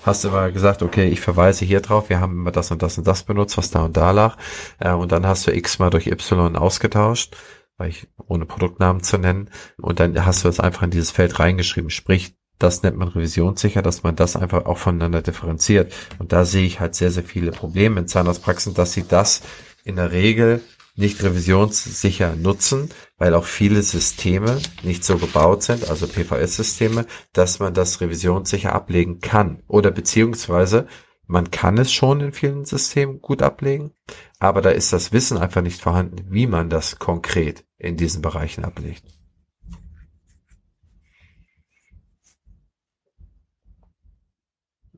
hast 0.04 0.24
immer 0.24 0.50
gesagt, 0.50 0.82
okay, 0.82 1.08
ich 1.08 1.20
verweise 1.20 1.64
hier 1.64 1.80
drauf, 1.80 2.08
wir 2.08 2.20
haben 2.20 2.32
immer 2.32 2.52
das 2.52 2.70
und 2.70 2.82
das 2.82 2.98
und 2.98 3.06
das 3.06 3.22
benutzt, 3.24 3.56
was 3.58 3.70
da 3.70 3.84
und 3.84 3.96
da 3.96 4.10
lag, 4.10 4.36
äh, 4.78 4.92
und 4.92 5.12
dann 5.12 5.26
hast 5.26 5.46
du 5.46 5.52
X 5.54 5.78
mal 5.78 5.90
durch 5.90 6.06
Y 6.06 6.56
ausgetauscht. 6.56 7.36
weil 7.78 7.88
ich 7.90 8.06
ohne 8.28 8.46
Produktnamen 8.46 9.02
zu 9.02 9.18
nennen. 9.18 9.50
Und 9.80 9.98
dann 9.98 10.24
hast 10.24 10.44
du 10.44 10.48
es 10.48 10.60
einfach 10.60 10.82
in 10.82 10.90
dieses 10.90 11.10
Feld 11.10 11.40
reingeschrieben. 11.40 11.90
Sprich, 11.90 12.36
das 12.58 12.82
nennt 12.82 12.96
man 12.96 13.08
revisionssicher, 13.08 13.82
dass 13.82 14.02
man 14.04 14.14
das 14.14 14.36
einfach 14.36 14.66
auch 14.66 14.78
voneinander 14.78 15.22
differenziert. 15.22 15.92
Und 16.18 16.32
da 16.32 16.44
sehe 16.44 16.66
ich 16.66 16.78
halt 16.80 16.94
sehr, 16.94 17.10
sehr 17.10 17.24
viele 17.24 17.50
Probleme 17.50 18.00
in 18.00 18.08
Zahnarztpraxen, 18.08 18.74
dass 18.74 18.92
sie 18.92 19.06
das 19.08 19.42
in 19.84 19.96
der 19.96 20.12
Regel 20.12 20.60
nicht 20.94 21.22
revisionssicher 21.22 22.36
nutzen, 22.36 22.90
weil 23.16 23.34
auch 23.34 23.44
viele 23.44 23.82
Systeme 23.82 24.60
nicht 24.82 25.04
so 25.04 25.16
gebaut 25.16 25.62
sind, 25.62 25.88
also 25.88 26.06
PVS-Systeme, 26.06 27.06
dass 27.32 27.58
man 27.58 27.74
das 27.74 28.00
revisionssicher 28.00 28.74
ablegen 28.74 29.20
kann. 29.20 29.62
Oder 29.68 29.90
beziehungsweise 29.90 30.86
man 31.26 31.50
kann 31.50 31.78
es 31.78 31.92
schon 31.92 32.20
in 32.20 32.32
vielen 32.32 32.64
Systemen 32.64 33.22
gut 33.22 33.42
ablegen, 33.42 33.92
aber 34.38 34.60
da 34.60 34.70
ist 34.70 34.92
das 34.92 35.12
Wissen 35.12 35.38
einfach 35.38 35.62
nicht 35.62 35.80
vorhanden, 35.80 36.26
wie 36.28 36.46
man 36.46 36.68
das 36.68 36.98
konkret 36.98 37.64
in 37.78 37.96
diesen 37.96 38.20
Bereichen 38.20 38.64
ablegt. 38.64 39.04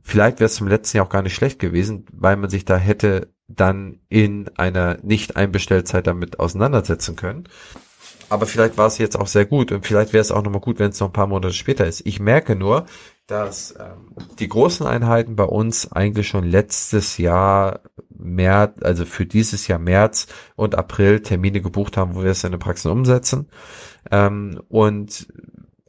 Vielleicht 0.07 0.39
wäre 0.39 0.47
es 0.47 0.57
zum 0.57 0.69
letzten 0.69 0.99
Jahr 0.99 1.07
auch 1.07 1.11
gar 1.11 1.23
nicht 1.23 1.35
schlecht 1.35 1.59
gewesen, 1.59 2.05
weil 2.13 2.37
man 2.37 2.51
sich 2.51 2.67
da 2.67 2.77
hätte 2.77 3.33
dann 3.49 4.01
in 4.11 4.51
einer 4.57 4.99
nicht 5.03 5.37
Einbestellzeit 5.37 6.07
damit 6.07 6.39
auseinandersetzen 6.39 7.17
können. 7.17 7.49
Aber 8.29 8.45
vielleicht 8.45 8.77
war 8.77 8.87
es 8.87 8.99
jetzt 8.99 9.19
auch 9.19 9.27
sehr 9.27 9.47
gut 9.47 9.73
und 9.73 9.87
vielleicht 9.87 10.13
wäre 10.13 10.21
es 10.21 10.31
auch 10.31 10.43
nochmal 10.43 10.61
gut, 10.61 10.79
wenn 10.79 10.91
es 10.91 11.01
noch 11.01 11.09
ein 11.09 11.15
paar 11.15 11.27
Monate 11.27 11.55
später 11.55 11.87
ist. 11.87 12.03
Ich 12.05 12.21
merke 12.21 12.55
nur, 12.55 12.85
dass 13.27 13.75
ähm, 13.79 14.15
die 14.39 14.49
großen 14.49 14.87
Einheiten 14.87 15.37
bei 15.37 15.45
uns 15.45 15.91
eigentlich 15.91 16.29
schon 16.29 16.45
letztes 16.45 17.17
Jahr 17.17 17.81
März, 18.11 18.83
also 18.83 19.07
für 19.07 19.25
dieses 19.25 19.69
Jahr 19.69 19.79
März 19.79 20.27
und 20.57 20.75
April 20.75 21.21
Termine 21.21 21.63
gebucht 21.63 21.97
haben, 21.97 22.15
wo 22.15 22.23
wir 22.23 22.31
es 22.31 22.45
in 22.45 22.53
der 22.53 22.59
Praxis 22.59 22.91
umsetzen. 22.91 23.49
Ähm, 24.11 24.61
und 24.69 25.29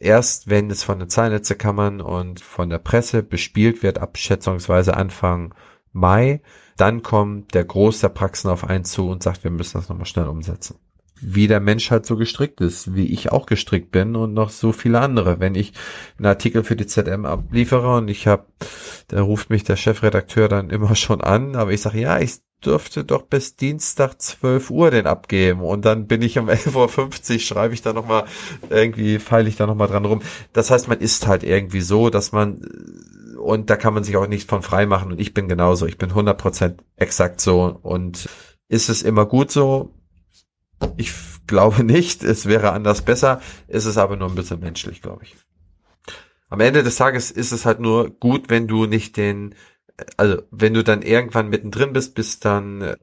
erst 0.05 0.49
wenn 0.49 0.69
es 0.69 0.83
von 0.83 0.99
den 0.99 1.09
Zahlnetzekammern 1.09 1.99
und 1.99 2.39
von 2.39 2.69
der 2.69 2.79
Presse 2.79 3.23
bespielt 3.23 3.83
wird, 3.83 3.99
ab 3.99 4.17
schätzungsweise 4.17 4.95
Anfang 4.95 5.53
Mai, 5.91 6.41
dann 6.77 7.03
kommt 7.03 7.53
der 7.53 7.65
Groß 7.65 8.01
der 8.01 8.09
Praxen 8.09 8.49
auf 8.49 8.63
einen 8.63 8.85
zu 8.85 9.09
und 9.09 9.23
sagt, 9.23 9.43
wir 9.43 9.51
müssen 9.51 9.77
das 9.77 9.89
nochmal 9.89 10.05
schnell 10.05 10.27
umsetzen. 10.27 10.77
Wie 11.21 11.47
der 11.47 11.61
Mensch 11.61 11.91
halt 11.91 12.05
so 12.05 12.17
gestrickt 12.17 12.59
ist, 12.59 12.93
wie 12.93 13.07
ich 13.07 13.31
auch 13.31 13.45
gestrickt 13.45 13.91
bin 13.91 14.15
und 14.15 14.33
noch 14.33 14.49
so 14.49 14.73
viele 14.73 14.99
andere. 14.99 15.39
Wenn 15.39 15.55
ich 15.55 15.73
einen 16.17 16.25
Artikel 16.25 16.63
für 16.63 16.75
die 16.75 16.87
ZM 16.87 17.25
abliefere 17.25 17.95
und 17.95 18.09
ich 18.09 18.27
habe, 18.27 18.45
da 19.07 19.21
ruft 19.21 19.49
mich 19.49 19.63
der 19.63 19.77
Chefredakteur 19.77 20.49
dann 20.49 20.69
immer 20.69 20.95
schon 20.95 21.21
an, 21.21 21.55
aber 21.55 21.71
ich 21.71 21.81
sage, 21.81 22.01
ja, 22.01 22.19
ich 22.19 22.41
dürfte 22.63 23.03
doch 23.03 23.23
bis 23.23 23.55
Dienstag 23.55 24.21
12 24.21 24.69
Uhr 24.71 24.91
den 24.91 25.07
abgeben 25.07 25.61
und 25.61 25.85
dann 25.85 26.07
bin 26.07 26.21
ich 26.21 26.37
um 26.39 26.49
11.50 26.49 27.33
Uhr, 27.33 27.39
schreibe 27.39 27.73
ich 27.73 27.81
da 27.81 27.93
nochmal, 27.93 28.25
irgendwie 28.69 29.19
feile 29.19 29.49
ich 29.49 29.55
da 29.55 29.67
nochmal 29.67 29.87
dran 29.87 30.05
rum. 30.05 30.21
Das 30.53 30.71
heißt, 30.71 30.87
man 30.87 30.99
ist 30.99 31.27
halt 31.27 31.43
irgendwie 31.43 31.81
so, 31.81 32.09
dass 32.09 32.31
man 32.31 32.61
und 33.39 33.69
da 33.69 33.75
kann 33.75 33.93
man 33.93 34.03
sich 34.03 34.17
auch 34.17 34.27
nicht 34.27 34.49
von 34.49 34.61
frei 34.61 34.85
machen 34.85 35.11
und 35.11 35.19
ich 35.19 35.33
bin 35.33 35.47
genauso, 35.47 35.85
ich 35.85 35.97
bin 35.97 36.11
100% 36.11 36.77
exakt 36.95 37.41
so 37.41 37.79
und 37.81 38.27
ist 38.67 38.89
es 38.89 39.03
immer 39.03 39.25
gut 39.25 39.51
so? 39.51 39.93
Ich 40.97 41.13
glaube 41.47 41.83
nicht, 41.83 42.23
es 42.23 42.45
wäre 42.45 42.71
anders 42.71 43.03
besser, 43.03 43.41
ist 43.67 43.85
es 43.85 43.97
aber 43.97 44.15
nur 44.15 44.29
ein 44.29 44.35
bisschen 44.35 44.59
menschlich, 44.59 45.01
glaube 45.01 45.23
ich. 45.23 45.35
Am 46.49 46.59
Ende 46.59 46.83
des 46.83 46.95
Tages 46.95 47.31
ist 47.31 47.51
es 47.51 47.65
halt 47.65 47.79
nur 47.79 48.09
gut, 48.09 48.49
wenn 48.49 48.67
du 48.67 48.85
nicht 48.85 49.17
den, 49.17 49.55
also 50.17 50.41
wenn 50.51 50.73
du 50.73 50.83
dann 50.83 51.01
irgendwann 51.01 51.49
mittendrin 51.49 51.93
bist, 51.93 52.15
bis 52.15 52.39
dann 52.39 52.95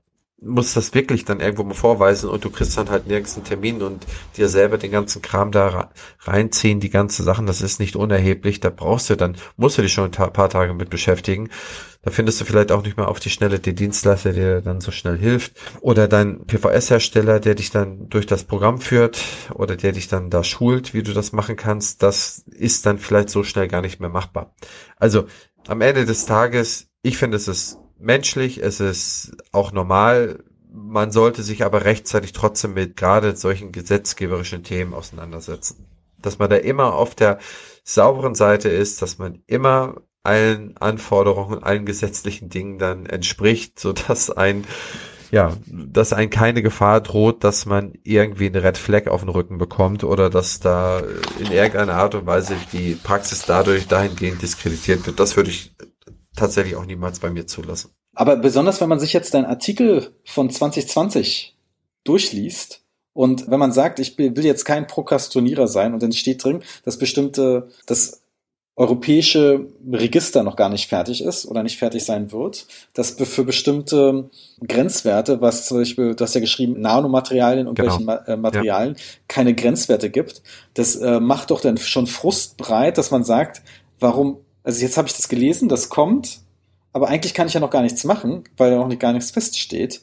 muss 0.44 0.74
das 0.74 0.92
wirklich 0.92 1.24
dann 1.24 1.40
irgendwo 1.40 1.62
mal 1.62 1.74
vorweisen 1.74 2.28
und 2.28 2.44
du 2.44 2.50
kriegst 2.50 2.76
dann 2.76 2.90
halt 2.90 3.06
nirgends 3.06 3.36
einen 3.36 3.44
Termin 3.44 3.80
und 3.80 4.04
dir 4.36 4.48
selber 4.48 4.76
den 4.76 4.90
ganzen 4.90 5.22
Kram 5.22 5.52
da 5.52 5.90
reinziehen, 6.20 6.80
die 6.80 6.90
ganzen 6.90 7.24
Sachen, 7.24 7.46
das 7.46 7.62
ist 7.62 7.78
nicht 7.78 7.94
unerheblich, 7.94 8.58
da 8.58 8.70
brauchst 8.70 9.08
du 9.08 9.16
dann, 9.16 9.36
musst 9.56 9.78
du 9.78 9.82
dich 9.82 9.92
schon 9.92 10.12
ein 10.12 10.32
paar 10.32 10.50
Tage 10.50 10.74
mit 10.74 10.90
beschäftigen. 10.90 11.48
Da 12.04 12.10
findest 12.10 12.40
du 12.40 12.44
vielleicht 12.44 12.72
auch 12.72 12.82
nicht 12.82 12.96
mehr 12.96 13.06
auf 13.06 13.20
die 13.20 13.30
Schnelle 13.30 13.60
den 13.60 13.76
Dienstleister, 13.76 14.32
der 14.32 14.56
dir 14.56 14.60
dann 14.60 14.80
so 14.80 14.90
schnell 14.90 15.16
hilft. 15.16 15.52
Oder 15.80 16.08
dein 16.08 16.44
PVS-Hersteller, 16.46 17.38
der 17.38 17.54
dich 17.54 17.70
dann 17.70 18.08
durch 18.08 18.26
das 18.26 18.42
Programm 18.42 18.80
führt 18.80 19.22
oder 19.54 19.76
der 19.76 19.92
dich 19.92 20.08
dann 20.08 20.28
da 20.28 20.42
schult, 20.42 20.94
wie 20.94 21.04
du 21.04 21.12
das 21.12 21.30
machen 21.30 21.54
kannst. 21.54 22.02
Das 22.02 22.38
ist 22.50 22.86
dann 22.86 22.98
vielleicht 22.98 23.30
so 23.30 23.44
schnell 23.44 23.68
gar 23.68 23.82
nicht 23.82 24.00
mehr 24.00 24.08
machbar. 24.08 24.52
Also 24.96 25.26
am 25.68 25.80
Ende 25.80 26.04
des 26.04 26.26
Tages, 26.26 26.88
ich 27.02 27.18
finde, 27.18 27.36
es 27.36 27.48
ist 27.48 27.78
menschlich, 27.98 28.62
es 28.62 28.80
ist 28.80 29.32
auch 29.52 29.72
normal. 29.72 30.44
Man 30.72 31.12
sollte 31.12 31.42
sich 31.42 31.64
aber 31.64 31.84
rechtzeitig 31.84 32.32
trotzdem 32.32 32.74
mit 32.74 32.96
gerade 32.96 33.36
solchen 33.36 33.72
gesetzgeberischen 33.72 34.64
Themen 34.64 34.94
auseinandersetzen. 34.94 35.86
Dass 36.20 36.38
man 36.38 36.50
da 36.50 36.56
immer 36.56 36.94
auf 36.94 37.14
der 37.14 37.38
sauberen 37.84 38.34
Seite 38.34 38.68
ist, 38.68 39.02
dass 39.02 39.18
man 39.18 39.42
immer 39.46 40.02
allen 40.22 40.76
Anforderungen, 40.76 41.62
allen 41.62 41.84
gesetzlichen 41.84 42.48
Dingen 42.48 42.78
dann 42.78 43.06
entspricht, 43.06 43.78
so 43.78 43.92
dass 43.92 44.30
ein 44.30 44.64
ja, 45.32 45.56
dass 45.66 46.12
ein 46.12 46.28
keine 46.28 46.62
Gefahr 46.62 47.00
droht, 47.00 47.42
dass 47.42 47.64
man 47.64 47.94
irgendwie 48.04 48.46
eine 48.46 48.62
Red 48.62 48.76
Flag 48.76 49.08
auf 49.08 49.22
den 49.22 49.30
Rücken 49.30 49.56
bekommt 49.56 50.04
oder 50.04 50.28
dass 50.28 50.60
da 50.60 51.02
in 51.40 51.50
irgendeiner 51.50 51.94
Art 51.94 52.14
und 52.14 52.26
Weise 52.26 52.54
die 52.72 52.94
Praxis 53.02 53.46
dadurch 53.46 53.88
dahingehend 53.88 54.42
diskreditiert 54.42 55.06
wird. 55.06 55.18
Das 55.18 55.34
würde 55.36 55.48
ich 55.48 55.74
tatsächlich 56.36 56.76
auch 56.76 56.84
niemals 56.84 57.18
bei 57.18 57.30
mir 57.30 57.46
zulassen. 57.46 57.92
Aber 58.14 58.36
besonders, 58.36 58.82
wenn 58.82 58.90
man 58.90 59.00
sich 59.00 59.14
jetzt 59.14 59.32
deinen 59.32 59.46
Artikel 59.46 60.14
von 60.22 60.50
2020 60.50 61.56
durchliest 62.04 62.82
und 63.14 63.50
wenn 63.50 63.58
man 63.58 63.72
sagt, 63.72 64.00
ich 64.00 64.18
will 64.18 64.44
jetzt 64.44 64.66
kein 64.66 64.86
Prokrastinierer 64.86 65.66
sein 65.66 65.94
und 65.94 66.02
dann 66.02 66.12
steht 66.12 66.44
drin, 66.44 66.62
dass 66.84 66.98
bestimmte, 66.98 67.70
das 67.86 68.21
europäische 68.74 69.66
Register 69.92 70.42
noch 70.42 70.56
gar 70.56 70.70
nicht 70.70 70.88
fertig 70.88 71.22
ist 71.22 71.44
oder 71.46 71.62
nicht 71.62 71.78
fertig 71.78 72.04
sein 72.04 72.32
wird, 72.32 72.66
dass 72.94 73.10
für 73.10 73.44
bestimmte 73.44 74.30
Grenzwerte, 74.66 75.42
was 75.42 75.66
zum 75.66 75.78
Beispiel, 75.78 76.14
du 76.14 76.24
hast 76.24 76.34
ja 76.34 76.40
geschrieben, 76.40 76.80
Nanomaterialien 76.80 77.68
und 77.68 77.74
genau. 77.74 77.98
welchen 77.98 78.08
äh, 78.08 78.36
Materialien, 78.36 78.94
ja. 78.96 79.02
keine 79.28 79.54
Grenzwerte 79.54 80.08
gibt, 80.08 80.42
das 80.72 80.96
äh, 80.96 81.20
macht 81.20 81.50
doch 81.50 81.60
dann 81.60 81.76
schon 81.76 82.06
Frust 82.06 82.56
breit, 82.56 82.96
dass 82.96 83.10
man 83.10 83.24
sagt, 83.24 83.62
warum 84.00 84.38
also 84.64 84.82
jetzt 84.82 84.96
habe 84.96 85.08
ich 85.08 85.14
das 85.14 85.28
gelesen, 85.28 85.68
das 85.68 85.88
kommt, 85.88 86.40
aber 86.92 87.08
eigentlich 87.08 87.34
kann 87.34 87.46
ich 87.46 87.54
ja 87.54 87.60
noch 87.60 87.70
gar 87.70 87.82
nichts 87.82 88.04
machen, 88.04 88.44
weil 88.56 88.70
da 88.70 88.76
noch 88.76 88.88
nicht, 88.88 89.00
gar 89.00 89.12
nichts 89.12 89.30
feststeht. 89.30 90.02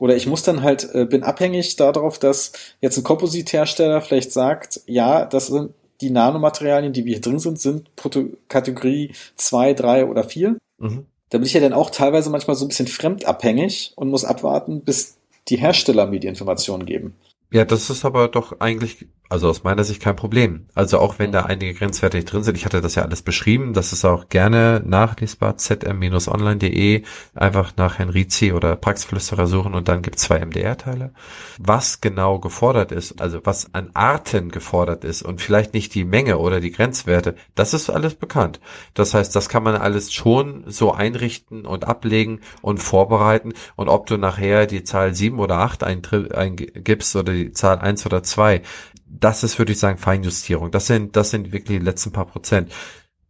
Oder 0.00 0.14
ich 0.16 0.26
muss 0.26 0.44
dann 0.44 0.62
halt, 0.62 0.94
äh, 0.94 1.04
bin 1.04 1.24
abhängig 1.24 1.76
darauf, 1.76 2.18
dass 2.18 2.52
jetzt 2.80 2.96
ein 2.96 3.02
Komposithersteller 3.02 4.00
vielleicht 4.00 4.32
sagt, 4.32 4.80
ja, 4.86 5.24
das 5.24 5.48
sind 5.48 5.72
die 6.00 6.10
Nanomaterialien, 6.10 6.92
die 6.92 7.04
wir 7.04 7.14
hier 7.14 7.20
drin 7.20 7.38
sind, 7.38 7.60
sind 7.60 7.94
Proto 7.96 8.26
Kategorie 8.48 9.12
2, 9.36 9.74
3 9.74 10.06
oder 10.06 10.24
4. 10.24 10.56
Mhm. 10.78 11.06
Da 11.30 11.38
bin 11.38 11.46
ich 11.46 11.52
ja 11.52 11.60
dann 11.60 11.72
auch 11.72 11.90
teilweise 11.90 12.30
manchmal 12.30 12.56
so 12.56 12.64
ein 12.64 12.68
bisschen 12.68 12.86
fremdabhängig 12.86 13.92
und 13.96 14.08
muss 14.08 14.24
abwarten, 14.24 14.82
bis 14.82 15.18
die 15.48 15.56
Hersteller 15.56 16.06
mir 16.06 16.20
die 16.20 16.28
Informationen 16.28 16.86
geben. 16.86 17.14
Ja, 17.50 17.64
das 17.64 17.90
ist 17.90 18.04
aber 18.04 18.28
doch 18.28 18.60
eigentlich 18.60 19.06
also 19.28 19.48
aus 19.48 19.62
meiner 19.62 19.84
Sicht 19.84 20.00
kein 20.00 20.16
Problem. 20.16 20.66
Also 20.74 20.98
auch 20.98 21.18
wenn 21.18 21.32
da 21.32 21.42
einige 21.42 21.74
Grenzwerte 21.74 22.16
nicht 22.16 22.32
drin 22.32 22.42
sind, 22.42 22.56
ich 22.56 22.64
hatte 22.64 22.80
das 22.80 22.94
ja 22.94 23.02
alles 23.02 23.22
beschrieben, 23.22 23.74
das 23.74 23.92
ist 23.92 24.04
auch 24.04 24.28
gerne 24.28 24.82
nachlesbar, 24.84 25.56
zm-online.de, 25.56 27.02
einfach 27.34 27.76
nach 27.76 27.98
Henrizi 27.98 28.52
oder 28.52 28.76
Praxisflüsterer 28.76 29.46
suchen 29.46 29.74
und 29.74 29.88
dann 29.88 30.02
gibt 30.02 30.16
es 30.16 30.22
zwei 30.22 30.44
MDR-Teile. 30.44 31.12
Was 31.58 32.00
genau 32.00 32.38
gefordert 32.38 32.92
ist, 32.92 33.20
also 33.20 33.40
was 33.44 33.74
an 33.74 33.90
Arten 33.94 34.50
gefordert 34.50 35.04
ist 35.04 35.22
und 35.22 35.40
vielleicht 35.40 35.74
nicht 35.74 35.94
die 35.94 36.04
Menge 36.04 36.38
oder 36.38 36.60
die 36.60 36.72
Grenzwerte, 36.72 37.34
das 37.54 37.74
ist 37.74 37.90
alles 37.90 38.14
bekannt. 38.14 38.60
Das 38.94 39.14
heißt, 39.14 39.36
das 39.36 39.48
kann 39.48 39.62
man 39.62 39.76
alles 39.76 40.12
schon 40.12 40.64
so 40.66 40.92
einrichten 40.92 41.66
und 41.66 41.86
ablegen 41.86 42.40
und 42.62 42.78
vorbereiten 42.78 43.52
und 43.76 43.88
ob 43.88 44.06
du 44.06 44.16
nachher 44.16 44.66
die 44.66 44.84
Zahl 44.84 45.14
sieben 45.14 45.38
oder 45.38 45.58
acht 45.58 45.84
eingibst 45.84 47.14
oder 47.16 47.32
die 47.32 47.52
Zahl 47.52 47.78
eins 47.78 48.06
oder 48.06 48.22
zwei 48.22 48.62
das 49.10 49.42
ist, 49.42 49.58
würde 49.58 49.72
ich 49.72 49.78
sagen, 49.78 49.98
Feinjustierung. 49.98 50.70
Das 50.70 50.86
sind, 50.86 51.16
das 51.16 51.30
sind 51.30 51.52
wirklich 51.52 51.78
die 51.78 51.84
letzten 51.84 52.12
paar 52.12 52.26
Prozent. 52.26 52.72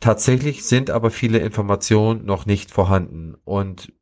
Tatsächlich 0.00 0.64
sind 0.64 0.90
aber 0.90 1.10
viele 1.10 1.38
Informationen 1.38 2.24
noch 2.24 2.46
nicht 2.46 2.70
vorhanden. 2.70 3.34
Und 3.44 3.92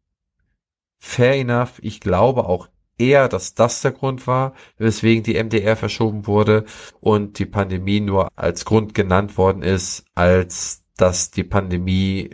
fair 0.98 1.34
enough, 1.34 1.78
ich 1.80 2.00
glaube 2.00 2.46
auch 2.46 2.68
eher, 2.98 3.28
dass 3.28 3.54
das 3.54 3.82
der 3.82 3.92
Grund 3.92 4.26
war, 4.26 4.54
weswegen 4.78 5.22
die 5.22 5.42
MDR 5.42 5.76
verschoben 5.76 6.26
wurde 6.26 6.64
und 7.00 7.38
die 7.38 7.46
Pandemie 7.46 8.00
nur 8.00 8.28
als 8.36 8.64
Grund 8.64 8.94
genannt 8.94 9.36
worden 9.36 9.62
ist, 9.62 10.04
als 10.14 10.82
dass 10.96 11.30
die 11.30 11.44
Pandemie 11.44 12.30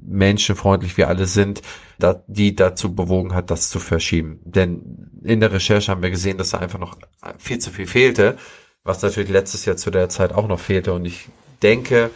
menschenfreundlich 0.00 0.96
wir 0.96 1.08
alle 1.08 1.26
sind, 1.26 1.62
die 2.26 2.54
dazu 2.54 2.94
bewogen 2.94 3.34
hat, 3.34 3.50
das 3.50 3.70
zu 3.70 3.78
verschieben. 3.78 4.40
Denn 4.44 5.10
in 5.22 5.40
der 5.40 5.52
Recherche 5.52 5.90
haben 5.90 6.02
wir 6.02 6.10
gesehen, 6.10 6.38
dass 6.38 6.50
da 6.50 6.58
einfach 6.58 6.78
noch 6.78 6.96
viel 7.38 7.58
zu 7.58 7.70
viel 7.70 7.86
fehlte, 7.86 8.36
was 8.84 9.02
natürlich 9.02 9.30
letztes 9.30 9.64
Jahr 9.64 9.76
zu 9.76 9.90
der 9.90 10.08
Zeit 10.08 10.32
auch 10.32 10.48
noch 10.48 10.60
fehlte. 10.60 10.92
Und 10.92 11.04
ich 11.04 11.28
denke, 11.62 12.10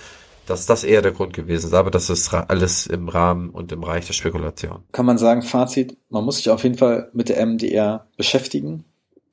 dass 0.47 0.67
das 0.67 0.85
eher 0.85 1.03
der 1.03 1.13
Grund 1.13 1.33
gewesen 1.35 1.67
ist. 1.67 1.75
Aber 1.75 1.91
das 1.91 2.09
ist 2.09 2.33
alles 2.33 2.87
im 2.87 3.09
Rahmen 3.09 3.51
und 3.51 3.73
im 3.73 3.81
Bereich 3.81 4.07
der 4.07 4.15
Spekulation. 4.15 4.85
Kann 4.93 5.07
man 5.07 5.19
sagen, 5.19 5.43
Fazit, 5.43 5.97
man 6.09 6.25
muss 6.25 6.37
sich 6.37 6.51
auf 6.51 6.63
jeden 6.63 6.79
Fall 6.79 7.11
mit 7.13 7.29
der 7.29 7.45
MDR 7.45 8.07
beschäftigen. 8.17 8.85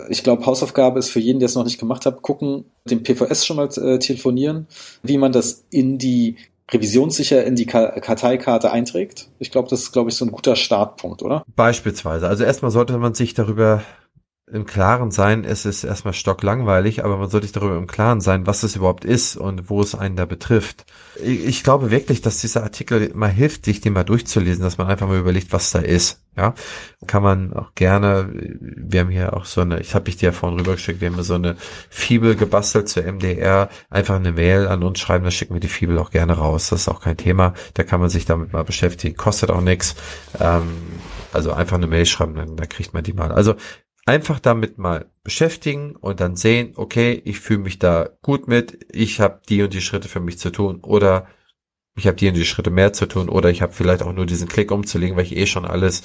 Ich 0.10 0.24
glaube, 0.24 0.46
Hausaufgabe 0.46 1.00
ist 1.00 1.10
für 1.10 1.20
jeden, 1.20 1.40
der 1.40 1.46
es 1.46 1.56
noch 1.56 1.64
nicht 1.64 1.80
gemacht 1.80 2.06
hat, 2.06 2.22
gucken, 2.22 2.66
dem 2.86 3.04
PVS 3.04 3.46
schon 3.46 3.58
mal 3.58 3.70
äh, 3.78 4.00
telefonieren, 4.00 4.68
wie 5.04 5.18
man 5.18 5.32
das 5.32 5.66
in 5.70 5.98
die 5.98 6.38
revisionssicher 6.72 7.44
in 7.44 7.56
die 7.56 7.66
Karteikarte 7.66 8.72
einträgt. 8.72 9.30
Ich 9.40 9.52
glaube, 9.52 9.70
das 9.70 9.82
ist, 9.82 9.92
glaube 9.92 10.10
ich, 10.10 10.16
so 10.16 10.26
ein 10.26 10.32
guter 10.32 10.56
Startpunkt, 10.56 11.22
oder? 11.22 11.44
Beispielsweise. 11.56 12.28
Also 12.28 12.44
erstmal 12.44 12.72
sollte 12.72 12.98
man 12.98 13.14
sich 13.14 13.34
darüber 13.34 13.84
im 14.52 14.66
Klaren 14.66 15.10
sein, 15.10 15.46
es 15.46 15.66
ist 15.66 15.86
erstmal 15.86 16.14
stocklangweilig, 16.14 17.06
aber 17.06 17.18
man 17.18 17.30
sollte 17.30 17.48
sich 17.48 17.54
darüber 17.54 17.78
im 17.78 17.88
Klaren 17.88 18.20
sein, 18.20 18.46
was 18.46 18.64
es 18.64 18.76
überhaupt 18.76 19.06
ist 19.06 19.38
und 19.38 19.70
wo 19.70 19.80
es 19.80 19.96
einen 19.96 20.18
da 20.18 20.26
betrifft. 20.26 20.86
Ich, 21.24 21.46
ich 21.46 21.64
glaube 21.64 21.92
wirklich, 21.92 22.22
dass 22.22 22.42
dieser 22.42 22.64
Artikel 22.64 23.12
mal 23.14 23.30
hilft, 23.30 23.64
sich 23.64 23.80
den 23.80 23.94
mal 23.94 24.04
durchzulesen, 24.04 24.62
dass 24.62 24.78
man 24.78 24.88
einfach 24.88 25.08
mal 25.08 25.18
überlegt, 25.18 25.54
was 25.54 25.72
da 25.72 25.80
ist. 25.80 26.20
Ja, 26.36 26.56
kann 27.06 27.22
man 27.22 27.54
auch 27.54 27.76
gerne, 27.76 28.28
wir 28.34 29.02
haben 29.02 29.12
hier 29.12 29.38
auch 29.38 29.46
so 29.46 29.62
eine, 29.62 29.80
ich 29.80 29.94
habe 29.94 30.10
ich 30.10 30.18
dir 30.18 30.28
ja 30.28 30.32
vorhin 30.32 30.58
rübergeschickt, 30.58 31.00
wir 31.00 31.12
haben 31.12 31.22
so 31.22 31.36
eine 31.36 31.56
Fibel 31.92 32.36
gebastelt 32.36 32.90
zur 32.90 33.04
MDR, 33.04 33.70
einfach 33.92 34.16
eine 34.16 34.32
Mail 34.32 34.68
an 34.68 34.82
uns 34.82 35.00
schreiben, 35.00 35.24
da 35.24 35.30
schicken 35.30 35.54
wir 35.54 35.60
die 35.60 35.68
Fibel 35.68 36.00
auch 36.00 36.10
gerne 36.10 36.34
raus, 36.34 36.70
das 36.70 36.82
ist 36.82 36.88
auch 36.88 37.02
kein 37.02 37.18
Thema, 37.18 37.54
da 37.76 37.84
kann 37.84 38.00
man 38.00 38.10
sich 38.10 38.26
damit 38.26 38.52
mal 38.52 38.64
beschäftigen, 38.64 39.16
kostet 39.16 39.52
auch 39.52 39.62
nichts, 39.62 39.96
ähm, 40.40 40.64
also 41.32 41.54
einfach 41.54 41.78
eine 41.78 41.86
Mail 41.86 42.08
schreiben, 42.08 42.34
dann, 42.34 42.56
dann 42.56 42.68
kriegt 42.68 42.96
man 42.96 43.04
die 43.04 43.14
mal. 43.14 43.32
Also 43.32 43.54
einfach 44.06 44.40
damit 44.40 44.78
mal 44.78 45.06
beschäftigen 45.24 45.96
und 45.96 46.20
dann 46.20 46.36
sehen, 46.36 46.74
okay, 46.76 47.22
ich 47.24 47.40
fühle 47.40 47.60
mich 47.60 47.80
da 47.80 48.10
gut 48.22 48.48
mit, 48.48 48.86
ich 48.92 49.20
habe 49.20 49.42
die 49.48 49.64
und 49.64 49.74
die 49.74 49.82
Schritte 49.82 50.10
für 50.10 50.20
mich 50.20 50.40
zu 50.40 50.52
tun 50.52 50.82
oder 50.82 51.28
ich 51.96 52.08
habe 52.08 52.18
die 52.18 52.28
und 52.28 52.36
die 52.36 52.46
Schritte 52.46 52.72
mehr 52.72 52.92
zu 52.94 53.06
tun 53.06 53.30
oder 53.30 53.50
ich 53.50 53.62
habe 53.62 53.74
vielleicht 53.74 54.02
auch 54.02 54.14
nur 54.14 54.26
diesen 54.26 54.48
Klick 54.48 54.72
umzulegen, 54.72 55.16
weil 55.16 55.26
ich 55.26 55.38
eh 55.38 55.46
schon 55.46 55.66
alles 55.66 56.02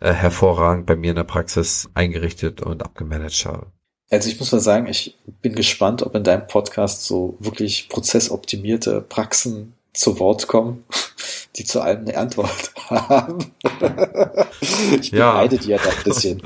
äh, 0.00 0.12
hervorragend 0.12 0.86
bei 0.86 0.96
mir 0.96 1.10
in 1.10 1.16
der 1.16 1.24
Praxis 1.24 1.90
eingerichtet 1.94 2.62
und 2.62 2.82
abgemanagt 2.82 3.44
habe. 3.44 3.66
Also 4.10 4.28
ich 4.28 4.38
muss 4.38 4.52
mal 4.52 4.60
sagen, 4.60 4.86
ich 4.86 5.16
bin 5.42 5.54
gespannt, 5.54 6.02
ob 6.02 6.14
in 6.14 6.24
deinem 6.24 6.46
Podcast 6.46 7.04
so 7.04 7.36
wirklich 7.40 7.88
prozessoptimierte 7.88 9.00
Praxen 9.00 9.74
zu 9.92 10.18
Wort 10.18 10.46
kommen, 10.46 10.84
die 11.56 11.64
zu 11.64 11.80
allem 11.80 12.02
eine 12.02 12.16
Antwort 12.16 12.72
haben. 12.88 13.52
ich 15.00 15.10
beneide 15.10 15.56
ja. 15.56 15.62
dir 15.62 15.76
da 15.78 15.90
ein 15.90 16.04
bisschen. 16.04 16.42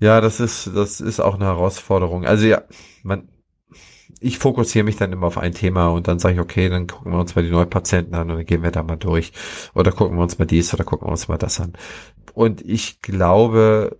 Ja, 0.00 0.20
das 0.22 0.40
ist, 0.40 0.70
das 0.74 1.00
ist 1.00 1.20
auch 1.20 1.34
eine 1.34 1.44
Herausforderung. 1.44 2.24
Also 2.24 2.46
ja, 2.46 2.62
man, 3.02 3.28
ich 4.20 4.38
fokussiere 4.38 4.84
mich 4.84 4.96
dann 4.96 5.12
immer 5.12 5.26
auf 5.26 5.38
ein 5.38 5.52
Thema 5.52 5.88
und 5.88 6.08
dann 6.08 6.18
sage 6.18 6.34
ich, 6.34 6.40
okay, 6.40 6.68
dann 6.70 6.86
gucken 6.86 7.12
wir 7.12 7.18
uns 7.18 7.34
mal 7.36 7.42
die 7.44 7.50
Neupatienten 7.50 8.14
an 8.14 8.30
und 8.30 8.36
dann 8.38 8.46
gehen 8.46 8.62
wir 8.62 8.70
da 8.70 8.82
mal 8.82 8.96
durch. 8.96 9.32
Oder 9.74 9.92
gucken 9.92 10.16
wir 10.16 10.22
uns 10.22 10.38
mal 10.38 10.46
dies 10.46 10.72
oder 10.72 10.84
gucken 10.84 11.06
wir 11.06 11.12
uns 11.12 11.28
mal 11.28 11.36
das 11.38 11.60
an. 11.60 11.74
Und 12.32 12.62
ich 12.62 13.02
glaube, 13.02 13.96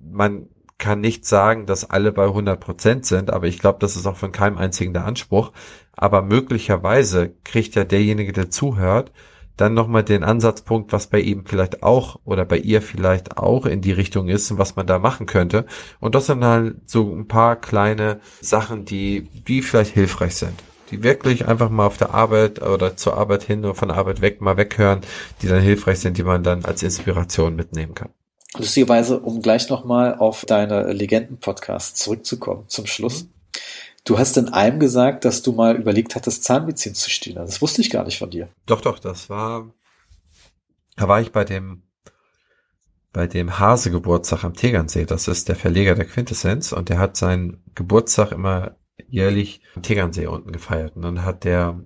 man 0.00 0.48
kann 0.78 1.00
nicht 1.00 1.26
sagen, 1.26 1.66
dass 1.66 1.90
alle 1.90 2.12
bei 2.12 2.24
100 2.26 2.60
Prozent 2.60 3.04
sind, 3.04 3.30
aber 3.32 3.48
ich 3.48 3.58
glaube, 3.58 3.80
das 3.80 3.96
ist 3.96 4.06
auch 4.06 4.16
von 4.16 4.30
keinem 4.30 4.56
einzigen 4.56 4.92
der 4.92 5.04
Anspruch. 5.04 5.52
Aber 5.92 6.22
möglicherweise 6.22 7.34
kriegt 7.42 7.74
ja 7.74 7.84
derjenige, 7.84 8.32
der 8.32 8.50
zuhört, 8.50 9.12
dann 9.60 9.74
nochmal 9.74 10.04
den 10.04 10.24
Ansatzpunkt, 10.24 10.92
was 10.92 11.08
bei 11.08 11.20
ihm 11.20 11.44
vielleicht 11.44 11.82
auch 11.82 12.20
oder 12.24 12.44
bei 12.44 12.56
ihr 12.58 12.80
vielleicht 12.80 13.36
auch 13.36 13.66
in 13.66 13.80
die 13.80 13.92
Richtung 13.92 14.28
ist 14.28 14.50
und 14.50 14.58
was 14.58 14.76
man 14.76 14.86
da 14.86 14.98
machen 14.98 15.26
könnte. 15.26 15.66
Und 16.00 16.14
das 16.14 16.26
sind 16.26 16.44
halt 16.44 16.76
so 16.86 17.14
ein 17.14 17.28
paar 17.28 17.56
kleine 17.56 18.20
Sachen, 18.40 18.84
die, 18.84 19.28
die 19.46 19.62
vielleicht 19.62 19.92
hilfreich 19.92 20.36
sind. 20.36 20.62
Die 20.90 21.02
wirklich 21.02 21.46
einfach 21.46 21.68
mal 21.68 21.86
auf 21.86 21.98
der 21.98 22.14
Arbeit 22.14 22.62
oder 22.62 22.96
zur 22.96 23.18
Arbeit 23.18 23.42
hin 23.42 23.64
oder 23.64 23.74
von 23.74 23.88
der 23.88 23.98
Arbeit 23.98 24.22
weg 24.22 24.40
mal 24.40 24.56
weghören, 24.56 25.00
die 25.42 25.48
dann 25.48 25.60
hilfreich 25.60 25.98
sind, 25.98 26.16
die 26.16 26.22
man 26.22 26.42
dann 26.42 26.64
als 26.64 26.82
Inspiration 26.82 27.56
mitnehmen 27.56 27.94
kann. 27.94 28.08
Lustigerweise, 28.56 29.20
um 29.20 29.42
gleich 29.42 29.68
nochmal 29.68 30.14
auf 30.14 30.46
deine 30.46 30.92
Legenden-Podcast 30.92 31.98
zurückzukommen, 31.98 32.64
zum 32.68 32.86
Schluss. 32.86 33.24
Mhm. 33.24 33.37
Du 34.08 34.18
hast 34.18 34.38
in 34.38 34.48
einem 34.48 34.80
gesagt, 34.80 35.26
dass 35.26 35.42
du 35.42 35.52
mal 35.52 35.76
überlegt 35.76 36.14
hattest, 36.14 36.42
Zahnmedizin 36.42 36.94
zu 36.94 37.10
studieren. 37.10 37.44
Das 37.44 37.60
wusste 37.60 37.82
ich 37.82 37.90
gar 37.90 38.04
nicht 38.04 38.18
von 38.18 38.30
dir. 38.30 38.48
Doch, 38.64 38.80
doch, 38.80 38.98
das 38.98 39.28
war, 39.28 39.70
da 40.96 41.08
war 41.08 41.20
ich 41.20 41.30
bei 41.30 41.44
dem, 41.44 41.82
bei 43.12 43.26
dem 43.26 43.58
Hase-Geburtstag 43.58 44.44
am 44.44 44.54
Tegernsee. 44.54 45.04
Das 45.04 45.28
ist 45.28 45.50
der 45.50 45.56
Verleger 45.56 45.94
der 45.94 46.06
Quintessenz 46.06 46.72
und 46.72 46.88
der 46.88 46.98
hat 46.98 47.18
seinen 47.18 47.62
Geburtstag 47.74 48.32
immer 48.32 48.76
jährlich 49.08 49.60
am 49.74 49.82
Tegernsee 49.82 50.26
unten 50.26 50.52
gefeiert. 50.52 50.96
Und 50.96 51.02
dann 51.02 51.22
hat 51.26 51.44
der, 51.44 51.78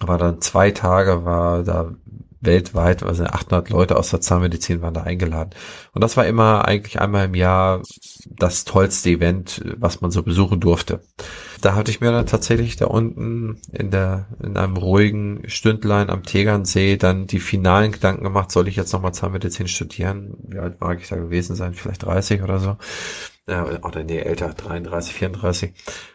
war 0.00 0.16
dann 0.16 0.40
zwei 0.40 0.70
Tage, 0.70 1.26
war 1.26 1.64
da 1.64 1.94
weltweit, 2.40 3.02
also 3.02 3.24
800 3.24 3.70
Leute 3.70 3.96
aus 3.96 4.10
der 4.10 4.20
Zahnmedizin 4.20 4.82
waren 4.82 4.94
da 4.94 5.02
eingeladen. 5.02 5.50
Und 5.92 6.02
das 6.02 6.16
war 6.16 6.26
immer 6.26 6.66
eigentlich 6.66 7.00
einmal 7.00 7.26
im 7.26 7.34
Jahr 7.34 7.82
das 8.26 8.64
tollste 8.64 9.10
Event, 9.10 9.62
was 9.78 10.00
man 10.00 10.10
so 10.10 10.22
besuchen 10.22 10.60
durfte. 10.60 11.00
Da 11.60 11.74
hatte 11.74 11.90
ich 11.90 12.00
mir 12.00 12.12
dann 12.12 12.26
tatsächlich 12.26 12.76
da 12.76 12.86
unten 12.86 13.60
in 13.72 13.90
der, 13.90 14.26
in 14.42 14.56
einem 14.56 14.76
ruhigen 14.76 15.42
Stündlein 15.48 16.10
am 16.10 16.22
Tegernsee 16.22 16.96
dann 16.96 17.26
die 17.26 17.40
finalen 17.40 17.92
Gedanken 17.92 18.24
gemacht, 18.24 18.50
soll 18.50 18.68
ich 18.68 18.76
jetzt 18.76 18.92
nochmal 18.92 19.14
Zahnmedizin 19.14 19.68
studieren? 19.68 20.36
Wie 20.46 20.58
alt 20.58 20.80
mag 20.80 21.00
ich 21.00 21.08
da 21.08 21.16
gewesen 21.16 21.56
sein? 21.56 21.74
Vielleicht 21.74 22.04
30 22.04 22.42
oder 22.42 22.58
so 22.58 22.76
äh, 23.46 23.78
oder 23.82 24.04
nee, 24.04 24.18
älter, 24.18 24.52
33, 24.52 25.14
34, 25.14 25.72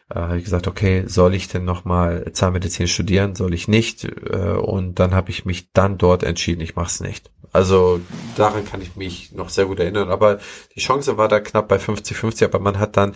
äh, 0.09 0.15
habe 0.15 0.37
ich 0.37 0.43
gesagt, 0.43 0.67
okay, 0.67 1.03
soll 1.07 1.33
ich 1.33 1.47
denn 1.47 1.65
nochmal 1.65 2.31
Zahnmedizin 2.33 2.87
studieren, 2.87 3.35
soll 3.35 3.53
ich 3.53 3.67
nicht? 3.67 4.03
Äh, 4.03 4.53
und 4.53 4.99
dann 4.99 5.13
habe 5.13 5.31
ich 5.31 5.45
mich 5.45 5.71
dann 5.71 5.97
dort 5.97 6.23
entschieden, 6.23 6.61
ich 6.61 6.75
mache 6.75 6.87
es 6.87 6.99
nicht. 6.99 7.31
Also 7.53 7.99
daran 8.37 8.63
kann 8.63 8.81
ich 8.81 8.95
mich 8.95 9.33
noch 9.33 9.49
sehr 9.49 9.65
gut 9.65 9.79
erinnern. 9.79 10.09
Aber 10.09 10.39
die 10.75 10.79
Chance 10.79 11.17
war 11.17 11.27
da 11.27 11.41
knapp 11.41 11.67
bei 11.67 11.77
50-50, 11.77 12.45
aber 12.45 12.59
man 12.59 12.79
hat 12.79 12.95
dann, 12.95 13.13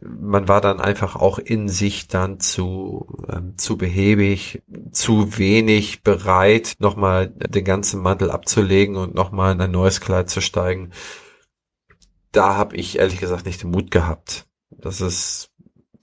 man 0.00 0.48
war 0.48 0.60
dann 0.60 0.80
einfach 0.80 1.14
auch 1.14 1.38
in 1.38 1.68
sich 1.68 2.08
dann 2.08 2.40
zu, 2.40 3.06
ähm, 3.32 3.54
zu 3.56 3.76
behäbig, 3.76 4.62
zu 4.90 5.38
wenig 5.38 6.02
bereit, 6.02 6.74
nochmal 6.80 7.28
den 7.28 7.64
ganzen 7.64 8.02
Mantel 8.02 8.32
abzulegen 8.32 8.96
und 8.96 9.14
nochmal 9.14 9.52
in 9.52 9.60
ein 9.60 9.70
neues 9.70 10.00
Kleid 10.00 10.28
zu 10.28 10.40
steigen 10.40 10.90
da 12.32 12.56
habe 12.56 12.76
ich 12.76 12.98
ehrlich 12.98 13.20
gesagt 13.20 13.46
nicht 13.46 13.62
den 13.62 13.70
Mut 13.70 13.90
gehabt. 13.90 14.46
Das 14.70 15.00
ist 15.00 15.50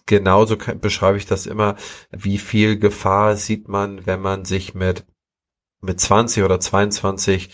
genauso 0.06 0.58
beschreibe 0.58 1.18
ich 1.18 1.26
das 1.26 1.46
immer, 1.46 1.76
wie 2.12 2.38
viel 2.38 2.78
Gefahr 2.78 3.36
sieht 3.38 3.68
man, 3.68 4.06
wenn 4.06 4.22
man 4.22 4.46
sich 4.46 4.74
mit 4.74 5.06
mit 5.82 6.00
20 6.00 6.44
oder 6.44 6.60
22 6.60 7.50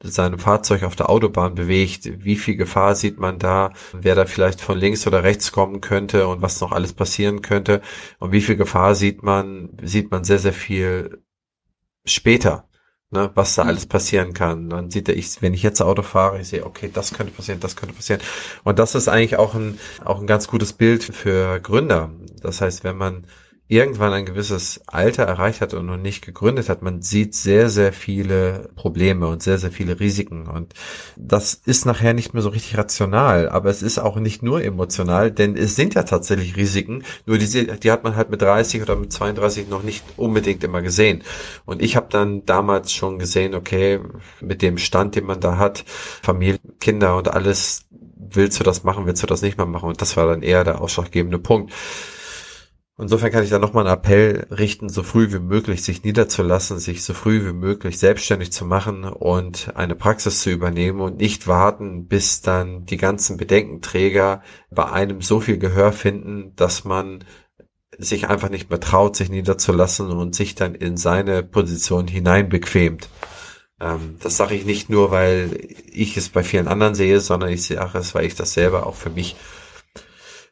seinem 0.00 0.38
Fahrzeug 0.38 0.84
auf 0.84 0.94
der 0.94 1.10
Autobahn 1.10 1.54
bewegt, 1.54 2.24
wie 2.24 2.36
viel 2.36 2.56
Gefahr 2.56 2.94
sieht 2.94 3.18
man 3.18 3.38
da, 3.38 3.72
wer 3.92 4.14
da 4.14 4.26
vielleicht 4.26 4.60
von 4.60 4.78
links 4.78 5.06
oder 5.06 5.24
rechts 5.24 5.50
kommen 5.50 5.80
könnte 5.80 6.28
und 6.28 6.40
was 6.40 6.60
noch 6.60 6.70
alles 6.72 6.92
passieren 6.92 7.42
könnte? 7.42 7.82
Und 8.20 8.30
wie 8.32 8.40
viel 8.40 8.56
Gefahr 8.56 8.94
sieht 8.94 9.22
man, 9.22 9.70
sieht 9.82 10.10
man 10.10 10.22
sehr, 10.24 10.38
sehr 10.38 10.52
viel 10.52 11.22
später 12.04 12.67
ne, 13.10 13.30
was 13.34 13.54
da 13.54 13.64
mhm. 13.64 13.70
alles 13.70 13.86
passieren 13.86 14.32
kann. 14.32 14.70
Dann 14.70 14.90
sieht 14.90 15.08
er, 15.08 15.16
ich, 15.16 15.40
wenn 15.42 15.54
ich 15.54 15.62
jetzt 15.62 15.80
Auto 15.80 16.02
fahre, 16.02 16.40
ich 16.40 16.48
sehe, 16.48 16.64
okay, 16.64 16.90
das 16.92 17.12
könnte 17.14 17.32
passieren, 17.32 17.60
das 17.60 17.76
könnte 17.76 17.94
passieren. 17.94 18.20
Und 18.64 18.78
das 18.78 18.94
ist 18.94 19.08
eigentlich 19.08 19.36
auch 19.36 19.54
ein, 19.54 19.78
auch 20.04 20.20
ein 20.20 20.26
ganz 20.26 20.48
gutes 20.48 20.72
Bild 20.72 21.04
für 21.04 21.60
Gründer. 21.60 22.10
Das 22.42 22.60
heißt, 22.60 22.84
wenn 22.84 22.96
man 22.96 23.24
irgendwann 23.68 24.14
ein 24.14 24.24
gewisses 24.24 24.80
Alter 24.86 25.24
erreicht 25.24 25.60
hat 25.60 25.74
und 25.74 25.84
noch 25.84 25.98
nicht 25.98 26.24
gegründet 26.24 26.70
hat, 26.70 26.80
man 26.80 27.02
sieht 27.02 27.34
sehr, 27.34 27.68
sehr 27.68 27.92
viele 27.92 28.70
Probleme 28.76 29.28
und 29.28 29.42
sehr, 29.42 29.58
sehr 29.58 29.70
viele 29.70 30.00
Risiken. 30.00 30.46
Und 30.46 30.72
das 31.16 31.52
ist 31.66 31.84
nachher 31.84 32.14
nicht 32.14 32.32
mehr 32.32 32.42
so 32.42 32.48
richtig 32.48 32.78
rational, 32.78 33.48
aber 33.50 33.68
es 33.68 33.82
ist 33.82 33.98
auch 33.98 34.16
nicht 34.16 34.42
nur 34.42 34.64
emotional, 34.64 35.30
denn 35.30 35.54
es 35.54 35.76
sind 35.76 35.94
ja 35.94 36.04
tatsächlich 36.04 36.56
Risiken, 36.56 37.04
nur 37.26 37.36
die, 37.36 37.46
die 37.66 37.90
hat 37.90 38.04
man 38.04 38.16
halt 38.16 38.30
mit 38.30 38.40
30 38.40 38.80
oder 38.80 38.96
mit 38.96 39.12
32 39.12 39.68
noch 39.68 39.82
nicht 39.82 40.02
unbedingt 40.16 40.64
immer 40.64 40.80
gesehen. 40.80 41.22
Und 41.66 41.82
ich 41.82 41.94
habe 41.94 42.06
dann 42.10 42.46
damals 42.46 42.92
schon 42.94 43.18
gesehen, 43.18 43.54
okay, 43.54 44.00
mit 44.40 44.62
dem 44.62 44.78
Stand, 44.78 45.14
den 45.14 45.26
man 45.26 45.40
da 45.40 45.58
hat, 45.58 45.84
Familie, 46.22 46.58
Kinder 46.80 47.16
und 47.18 47.28
alles, 47.28 47.84
willst 47.90 48.58
du 48.60 48.64
das 48.64 48.82
machen, 48.82 49.04
willst 49.04 49.22
du 49.22 49.26
das 49.26 49.42
nicht 49.42 49.58
mehr 49.58 49.66
machen? 49.66 49.90
Und 49.90 50.00
das 50.00 50.16
war 50.16 50.26
dann 50.26 50.42
eher 50.42 50.64
der 50.64 50.80
ausschlaggebende 50.80 51.38
Punkt. 51.38 51.72
Insofern 53.00 53.30
kann 53.30 53.44
ich 53.44 53.50
da 53.50 53.60
nochmal 53.60 53.86
einen 53.86 53.94
Appell 53.94 54.48
richten, 54.50 54.88
so 54.88 55.04
früh 55.04 55.32
wie 55.32 55.38
möglich 55.38 55.84
sich 55.84 56.02
niederzulassen, 56.02 56.80
sich 56.80 57.04
so 57.04 57.14
früh 57.14 57.46
wie 57.46 57.52
möglich 57.52 57.96
selbstständig 57.98 58.50
zu 58.50 58.64
machen 58.64 59.04
und 59.04 59.70
eine 59.76 59.94
Praxis 59.94 60.40
zu 60.40 60.50
übernehmen 60.50 61.00
und 61.00 61.18
nicht 61.18 61.46
warten, 61.46 62.08
bis 62.08 62.40
dann 62.40 62.86
die 62.86 62.96
ganzen 62.96 63.36
Bedenkenträger 63.36 64.42
bei 64.72 64.90
einem 64.90 65.22
so 65.22 65.38
viel 65.38 65.58
Gehör 65.58 65.92
finden, 65.92 66.56
dass 66.56 66.84
man 66.84 67.24
sich 67.98 68.28
einfach 68.28 68.48
nicht 68.48 68.68
mehr 68.68 68.80
traut, 68.80 69.14
sich 69.14 69.30
niederzulassen 69.30 70.10
und 70.10 70.34
sich 70.34 70.56
dann 70.56 70.74
in 70.74 70.96
seine 70.96 71.44
Position 71.44 72.08
hineinbequemt. 72.08 73.08
Ähm, 73.80 74.16
das 74.20 74.36
sage 74.36 74.56
ich 74.56 74.64
nicht 74.64 74.90
nur, 74.90 75.12
weil 75.12 75.56
ich 75.86 76.16
es 76.16 76.30
bei 76.30 76.42
vielen 76.42 76.66
anderen 76.66 76.96
sehe, 76.96 77.20
sondern 77.20 77.50
ich 77.50 77.64
sage 77.64 77.98
es, 77.98 78.14
weil 78.16 78.24
ich 78.24 78.34
das 78.34 78.54
selber 78.54 78.86
auch 78.86 78.96
für 78.96 79.10
mich 79.10 79.36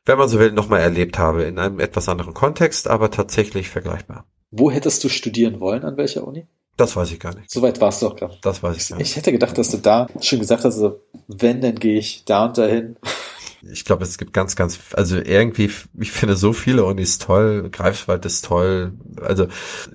wenn 0.06 0.18
man 0.18 0.28
so 0.28 0.38
will, 0.38 0.52
nochmal 0.52 0.80
erlebt 0.80 1.18
habe, 1.18 1.42
in 1.42 1.58
einem 1.58 1.80
etwas 1.80 2.08
anderen 2.08 2.32
Kontext, 2.32 2.88
aber 2.88 3.10
tatsächlich 3.10 3.68
vergleichbar. 3.68 4.24
Wo 4.50 4.70
hättest 4.70 5.04
du 5.04 5.08
studieren 5.08 5.60
wollen, 5.60 5.84
an 5.84 5.96
welcher 5.96 6.26
Uni? 6.26 6.46
Das 6.76 6.94
weiß 6.94 7.10
ich 7.10 7.20
gar 7.20 7.34
nicht. 7.34 7.50
Soweit 7.50 7.80
warst 7.80 8.02
du 8.02 8.08
auch 8.08 8.16
gerade. 8.16 8.36
Das 8.42 8.62
weiß 8.62 8.76
ich 8.76 8.88
gar 8.88 8.98
nicht. 8.98 9.10
Ich 9.10 9.16
hätte 9.16 9.32
gedacht, 9.32 9.56
dass 9.58 9.70
du 9.70 9.78
da 9.78 10.06
schon 10.20 10.38
gesagt 10.38 10.64
hast, 10.64 10.76
also, 10.76 11.00
wenn, 11.26 11.60
dann 11.60 11.74
gehe 11.74 11.98
ich 11.98 12.24
da 12.24 12.46
und 12.46 12.58
dahin. 12.58 12.96
Ich 13.72 13.84
glaube, 13.84 14.04
es 14.04 14.18
gibt 14.18 14.32
ganz, 14.32 14.56
ganz, 14.56 14.78
also 14.92 15.16
irgendwie, 15.16 15.70
ich 15.98 16.12
finde 16.12 16.36
so 16.36 16.52
viele 16.52 16.84
Unis 16.84 17.18
toll. 17.18 17.68
Greifswald 17.70 18.24
ist 18.24 18.44
toll. 18.44 18.92
Also 19.20 19.46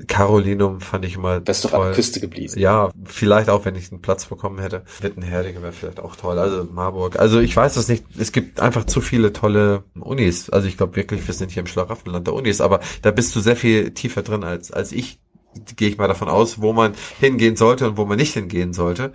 Carolinum 0.08 0.82
fand 0.82 1.06
ich 1.06 1.16
immer 1.16 1.46
Wärst 1.46 1.66
doch 1.66 1.74
an 1.74 1.82
der 1.84 1.92
Küste 1.94 2.20
geblieben. 2.20 2.54
Ja, 2.58 2.92
vielleicht 3.06 3.50
auch, 3.50 3.66
wenn 3.66 3.76
ich 3.76 3.92
einen 3.92 4.02
Platz 4.02 4.26
bekommen 4.26 4.60
hätte. 4.60 4.84
Wittenherdecke 5.02 5.62
wäre 5.62 5.72
vielleicht 5.72 6.00
auch 6.00 6.16
toll. 6.16 6.40
Also 6.40 6.68
Marburg. 6.72 7.20
Also 7.20 7.40
ich 7.40 7.56
weiß 7.56 7.76
es 7.78 7.88
nicht. 7.88 8.06
Es 8.18 8.32
gibt 8.32 8.60
einfach 8.60 8.86
zu 8.86 9.02
viele 9.02 9.34
tolle 9.34 9.84
Unis. 10.00 10.50
Also 10.50 10.68
ich 10.68 10.78
glaube 10.78 10.96
wirklich, 10.96 11.26
wir 11.28 11.34
sind 11.34 11.52
hier 11.52 11.62
im 11.62 11.68
Schlaraffenland 11.68 12.28
der 12.28 12.34
Unis. 12.34 12.62
Aber 12.62 12.80
da 13.02 13.12
bist 13.12 13.36
du 13.36 13.40
sehr 13.40 13.56
viel 13.56 13.92
tiefer 13.92 14.22
drin 14.22 14.44
als, 14.44 14.72
als 14.72 14.92
ich. 14.92 15.20
Gehe 15.76 15.90
ich 15.90 15.98
mal 15.98 16.08
davon 16.08 16.30
aus, 16.30 16.62
wo 16.62 16.72
man 16.72 16.94
hingehen 17.20 17.58
sollte 17.58 17.90
und 17.90 17.98
wo 17.98 18.06
man 18.06 18.18
nicht 18.18 18.34
hingehen 18.34 18.74
sollte. 18.74 19.12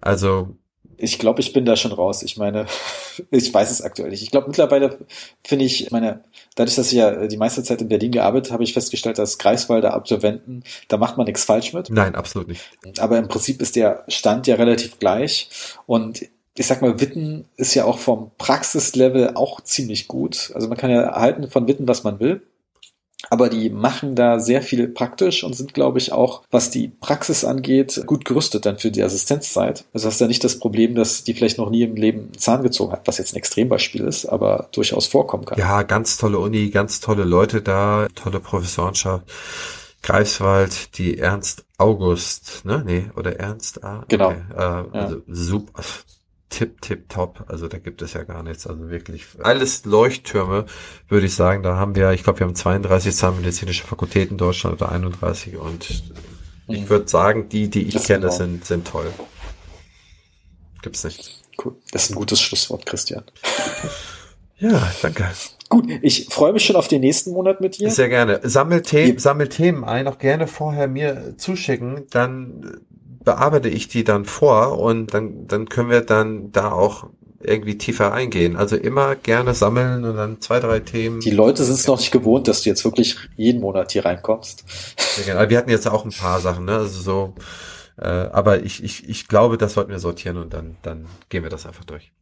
Also 0.00 0.56
ich 0.98 1.18
glaube, 1.18 1.40
ich 1.40 1.52
bin 1.52 1.64
da 1.64 1.76
schon 1.76 1.92
raus. 1.92 2.22
Ich 2.22 2.36
meine, 2.36 2.66
ich 3.30 3.52
weiß 3.52 3.70
es 3.70 3.82
aktuell 3.82 4.10
nicht. 4.10 4.22
Ich 4.22 4.30
glaube, 4.30 4.48
mittlerweile 4.48 4.98
finde 5.42 5.64
ich, 5.64 5.90
meine, 5.90 6.24
dadurch, 6.54 6.76
dass 6.76 6.88
ich 6.88 6.98
ja 6.98 7.26
die 7.26 7.36
meiste 7.36 7.62
Zeit 7.62 7.80
in 7.80 7.88
Berlin 7.88 8.12
gearbeitet 8.12 8.52
habe, 8.52 8.64
ich 8.64 8.72
festgestellt, 8.72 9.18
dass 9.18 9.38
Greifswalder 9.38 9.94
Absolventen, 9.94 10.62
da 10.88 10.96
macht 10.96 11.16
man 11.16 11.26
nichts 11.26 11.44
falsch 11.44 11.72
mit. 11.72 11.90
Nein, 11.90 12.14
absolut 12.14 12.48
nicht. 12.48 12.62
Aber 12.98 13.18
im 13.18 13.28
Prinzip 13.28 13.60
ist 13.60 13.76
der 13.76 14.04
Stand 14.08 14.46
ja 14.46 14.56
relativ 14.56 14.98
gleich. 14.98 15.48
Und 15.86 16.26
ich 16.58 16.66
sag 16.66 16.80
mal, 16.80 17.00
Witten 17.00 17.44
ist 17.56 17.74
ja 17.74 17.84
auch 17.84 17.98
vom 17.98 18.30
Praxislevel 18.38 19.34
auch 19.34 19.60
ziemlich 19.60 20.08
gut. 20.08 20.52
Also 20.54 20.68
man 20.68 20.78
kann 20.78 20.90
ja 20.90 21.02
erhalten 21.02 21.48
von 21.50 21.68
Witten, 21.68 21.86
was 21.86 22.04
man 22.04 22.18
will. 22.18 22.42
Aber 23.30 23.48
die 23.48 23.70
machen 23.70 24.14
da 24.14 24.38
sehr 24.38 24.62
viel 24.62 24.88
praktisch 24.88 25.44
und 25.44 25.54
sind, 25.54 25.74
glaube 25.74 25.98
ich, 25.98 26.12
auch, 26.12 26.42
was 26.50 26.70
die 26.70 26.88
Praxis 26.88 27.44
angeht, 27.44 28.02
gut 28.06 28.24
gerüstet 28.24 28.66
dann 28.66 28.78
für 28.78 28.90
die 28.90 29.02
Assistenzzeit. 29.02 29.84
Also 29.92 30.08
hast 30.08 30.20
du 30.20 30.24
ja 30.24 30.28
nicht 30.28 30.44
das 30.44 30.58
Problem, 30.58 30.94
dass 30.94 31.24
die 31.24 31.34
vielleicht 31.34 31.58
noch 31.58 31.70
nie 31.70 31.82
im 31.82 31.96
Leben 31.96 32.20
einen 32.20 32.38
Zahn 32.38 32.62
gezogen 32.62 32.92
hat, 32.92 33.06
was 33.06 33.18
jetzt 33.18 33.34
ein 33.34 33.36
Extrembeispiel 33.36 34.02
ist, 34.02 34.26
aber 34.26 34.68
durchaus 34.72 35.06
vorkommen 35.06 35.44
kann. 35.44 35.58
Ja, 35.58 35.82
ganz 35.82 36.16
tolle 36.16 36.38
Uni, 36.38 36.70
ganz 36.70 37.00
tolle 37.00 37.24
Leute 37.24 37.62
da, 37.62 38.08
tolle 38.14 38.40
Professorenschaft. 38.40 39.24
Greifswald, 40.02 40.96
die 40.98 41.18
Ernst 41.18 41.64
August, 41.78 42.64
ne? 42.64 42.82
Nee, 42.86 43.06
oder 43.16 43.40
Ernst 43.40 43.82
A. 43.82 44.04
Genau. 44.08 44.28
Okay. 44.28 44.40
Äh, 44.56 44.98
also 44.98 45.22
super, 45.26 45.82
tipp, 46.50 46.80
tipp, 46.80 47.08
top. 47.08 47.44
Also 47.48 47.68
da 47.68 47.78
gibt 47.78 48.02
es 48.02 48.12
ja 48.14 48.22
gar 48.24 48.42
nichts. 48.42 48.66
Also 48.66 48.88
wirklich 48.90 49.24
alles 49.42 49.84
Leuchttürme, 49.84 50.66
würde 51.08 51.26
ich 51.26 51.34
sagen. 51.34 51.62
Da 51.62 51.76
haben 51.76 51.94
wir, 51.94 52.12
ich 52.12 52.22
glaube, 52.22 52.40
wir 52.40 52.46
haben 52.46 52.54
32 52.54 53.14
zahnmedizinische 53.14 53.84
Fakultäten 53.84 54.32
in 54.34 54.38
Deutschland 54.38 54.80
oder 54.80 54.92
31 54.92 55.56
und 55.56 55.90
ich 56.68 56.82
Mhm. 56.82 56.88
würde 56.88 57.08
sagen, 57.08 57.48
die, 57.48 57.68
die 57.70 57.82
ich 57.86 57.94
Das 57.94 58.06
kenne, 58.06 58.22
genau. 58.26 58.32
sind, 58.32 58.64
sind 58.64 58.88
toll. 58.88 59.06
Gibt's 60.82 61.04
nicht. 61.04 61.42
Cool. 61.64 61.74
Das 61.92 62.04
ist 62.04 62.10
ein 62.10 62.16
gutes 62.16 62.40
Schlusswort, 62.40 62.86
Christian. 62.86 63.24
Ja, 64.58 64.90
danke. 65.02 65.28
Gut, 65.68 65.84
ich 66.00 66.28
freue 66.30 66.54
mich 66.54 66.64
schon 66.64 66.76
auf 66.76 66.88
den 66.88 67.02
nächsten 67.02 67.32
Monat 67.32 67.60
mit 67.60 67.78
dir. 67.78 67.90
Sehr 67.90 68.08
gerne. 68.08 68.40
Sammel 68.42 68.80
Themen, 68.80 69.18
sammel 69.18 69.50
Themen 69.50 69.84
ein, 69.84 70.08
auch 70.08 70.16
gerne 70.16 70.46
vorher 70.46 70.88
mir 70.88 71.34
zuschicken, 71.36 72.06
dann 72.08 72.80
bearbeite 73.26 73.68
ich 73.68 73.88
die 73.88 74.04
dann 74.04 74.24
vor 74.24 74.78
und 74.78 75.12
dann, 75.12 75.48
dann 75.48 75.68
können 75.68 75.90
wir 75.90 76.00
dann 76.00 76.52
da 76.52 76.70
auch 76.70 77.08
irgendwie 77.40 77.76
tiefer 77.76 78.12
eingehen. 78.12 78.56
Also 78.56 78.76
immer 78.76 79.16
gerne 79.16 79.52
sammeln 79.52 80.04
und 80.04 80.16
dann 80.16 80.40
zwei, 80.40 80.60
drei 80.60 80.78
Themen. 80.80 81.20
Die 81.20 81.32
Leute 81.32 81.64
sind 81.64 81.74
es 81.74 81.86
noch 81.88 81.98
nicht 81.98 82.12
gewohnt, 82.12 82.46
dass 82.46 82.62
du 82.62 82.70
jetzt 82.70 82.84
wirklich 82.84 83.18
jeden 83.36 83.60
Monat 83.60 83.92
hier 83.92 84.04
reinkommst. 84.04 84.64
Aber 85.30 85.50
wir 85.50 85.58
hatten 85.58 85.70
jetzt 85.70 85.88
auch 85.88 86.04
ein 86.04 86.12
paar 86.12 86.40
Sachen, 86.40 86.66
ne? 86.66 86.76
Also 86.76 87.00
so, 87.00 87.34
äh, 87.98 88.06
aber 88.06 88.62
ich, 88.62 88.82
ich, 88.84 89.08
ich 89.08 89.26
glaube, 89.26 89.58
das 89.58 89.74
sollten 89.74 89.90
wir 89.90 89.98
sortieren 89.98 90.36
und 90.36 90.54
dann, 90.54 90.76
dann 90.82 91.06
gehen 91.28 91.42
wir 91.42 91.50
das 91.50 91.66
einfach 91.66 91.84
durch. 91.84 92.12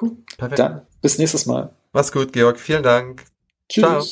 Cool. 0.00 0.18
Perfekt. 0.36 0.58
Dann 0.58 0.82
bis 1.00 1.18
nächstes 1.18 1.46
Mal. 1.46 1.74
Mach's 1.92 2.12
gut, 2.12 2.34
Georg. 2.34 2.60
Vielen 2.60 2.82
Dank. 2.82 3.24
Tschüss. 3.68 3.84
Ciao. 3.84 4.04